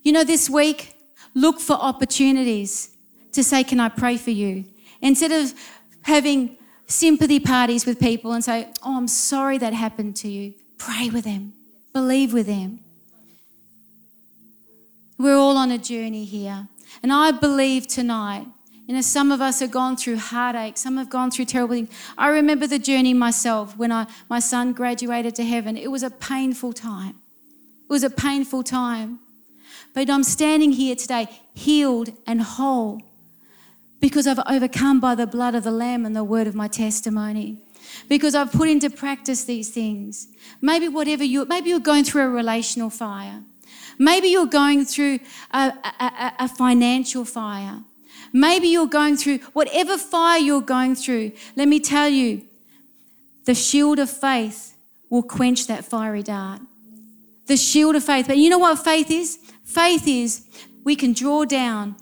You 0.02 0.12
know, 0.12 0.24
this 0.24 0.50
week, 0.50 0.94
look 1.34 1.58
for 1.58 1.72
opportunities 1.72 2.90
to 3.32 3.42
say, 3.42 3.64
Can 3.64 3.80
I 3.80 3.88
pray 3.88 4.16
for 4.16 4.30
you? 4.30 4.64
Instead 5.00 5.32
of 5.32 5.54
having 6.02 6.56
sympathy 6.86 7.40
parties 7.40 7.86
with 7.86 7.98
people 7.98 8.32
and 8.32 8.44
say, 8.44 8.68
Oh, 8.82 8.96
I'm 8.96 9.08
sorry 9.08 9.58
that 9.58 9.72
happened 9.72 10.16
to 10.16 10.28
you, 10.28 10.54
pray 10.78 11.08
with 11.08 11.24
them, 11.24 11.54
believe 11.92 12.32
with 12.32 12.46
them. 12.46 12.80
We're 15.18 15.36
all 15.36 15.56
on 15.56 15.70
a 15.70 15.78
journey 15.78 16.24
here. 16.24 16.68
And 17.02 17.12
I 17.12 17.30
believe 17.30 17.86
tonight, 17.86 18.46
you 18.86 18.94
know, 18.94 19.00
some 19.00 19.32
of 19.32 19.40
us 19.40 19.60
have 19.60 19.70
gone 19.70 19.96
through 19.96 20.18
heartache, 20.18 20.76
some 20.76 20.96
have 20.96 21.10
gone 21.10 21.30
through 21.30 21.46
terrible 21.46 21.74
things. 21.74 21.90
I 22.16 22.28
remember 22.28 22.66
the 22.66 22.78
journey 22.78 23.14
myself 23.14 23.76
when 23.76 23.90
I, 23.90 24.06
my 24.28 24.38
son 24.38 24.72
graduated 24.72 25.34
to 25.36 25.44
heaven. 25.44 25.76
It 25.76 25.90
was 25.90 26.02
a 26.02 26.10
painful 26.10 26.72
time. 26.72 27.16
It 27.88 27.92
was 27.92 28.04
a 28.04 28.10
painful 28.10 28.62
time. 28.62 29.18
But 29.92 30.10
I'm 30.10 30.22
standing 30.22 30.72
here 30.72 30.94
today, 30.94 31.26
healed 31.54 32.10
and 32.26 32.42
whole, 32.42 33.00
because 33.98 34.26
I've 34.26 34.40
overcome 34.46 35.00
by 35.00 35.14
the 35.14 35.26
blood 35.26 35.54
of 35.54 35.64
the 35.64 35.70
Lamb 35.70 36.04
and 36.04 36.14
the 36.14 36.22
word 36.22 36.46
of 36.46 36.54
my 36.54 36.68
testimony. 36.68 37.58
Because 38.08 38.34
I've 38.34 38.52
put 38.52 38.68
into 38.68 38.90
practice 38.90 39.44
these 39.44 39.70
things. 39.70 40.28
Maybe 40.60 40.88
whatever 40.88 41.24
you, 41.24 41.44
maybe 41.46 41.70
you're 41.70 41.80
going 41.80 42.04
through 42.04 42.22
a 42.22 42.28
relational 42.28 42.90
fire. 42.90 43.42
Maybe 43.98 44.28
you're 44.28 44.46
going 44.46 44.84
through 44.84 45.20
a, 45.50 45.72
a, 46.00 46.32
a, 46.40 46.48
financial 46.48 47.24
fire. 47.24 47.80
Maybe 48.32 48.68
you're 48.68 48.86
going 48.86 49.16
through 49.16 49.38
whatever 49.52 49.96
fire 49.96 50.38
you're 50.38 50.60
going 50.60 50.94
through. 50.94 51.32
Let 51.54 51.68
me 51.68 51.80
tell 51.80 52.08
you, 52.08 52.42
the 53.44 53.54
shield 53.54 53.98
of 53.98 54.10
faith 54.10 54.76
will 55.08 55.22
quench 55.22 55.66
that 55.68 55.84
fiery 55.84 56.22
dart. 56.22 56.60
The 57.46 57.56
shield 57.56 57.94
of 57.94 58.04
faith. 58.04 58.26
But 58.26 58.38
you 58.38 58.50
know 58.50 58.58
what 58.58 58.78
faith 58.78 59.10
is? 59.10 59.38
Faith 59.64 60.06
is 60.06 60.46
we 60.84 60.96
can 60.96 61.12
draw 61.12 61.44
down 61.44 61.96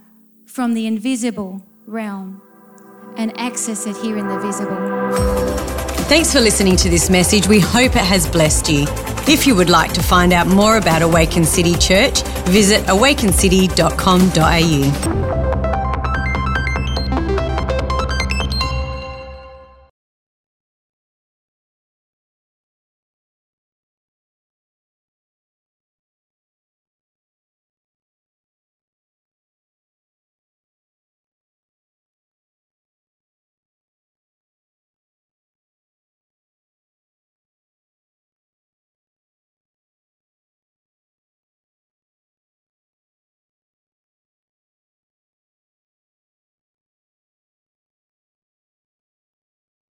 from 0.47 0.75
the 0.75 0.87
invisible 0.87 1.65
realm 1.87 2.41
and 3.17 3.39
access 3.39 3.87
it 3.87 3.97
here 3.99 4.17
in 4.17 4.29
the 4.29 4.39
visible. 4.39 4.77
Thanks 6.05 6.33
for 6.33 6.41
listening 6.41 6.77
to 6.77 6.91
this 6.91 7.09
message. 7.09 7.49
We 7.49 7.61
hope 7.61 7.97
it 7.97 8.05
has 8.05 8.29
blessed 8.29 8.69
you. 8.69 9.14
If 9.27 9.47
you 9.47 9.55
would 9.55 9.71
like 9.71 9.95
to 9.95 10.03
find 10.03 10.35
out 10.35 10.47
more 10.47 10.77
about 10.77 11.01
Awaken 11.01 11.45
City 11.45 11.75
Church, 11.75 12.23
visit 12.47 12.85
awakencity.com.au. 12.85 15.44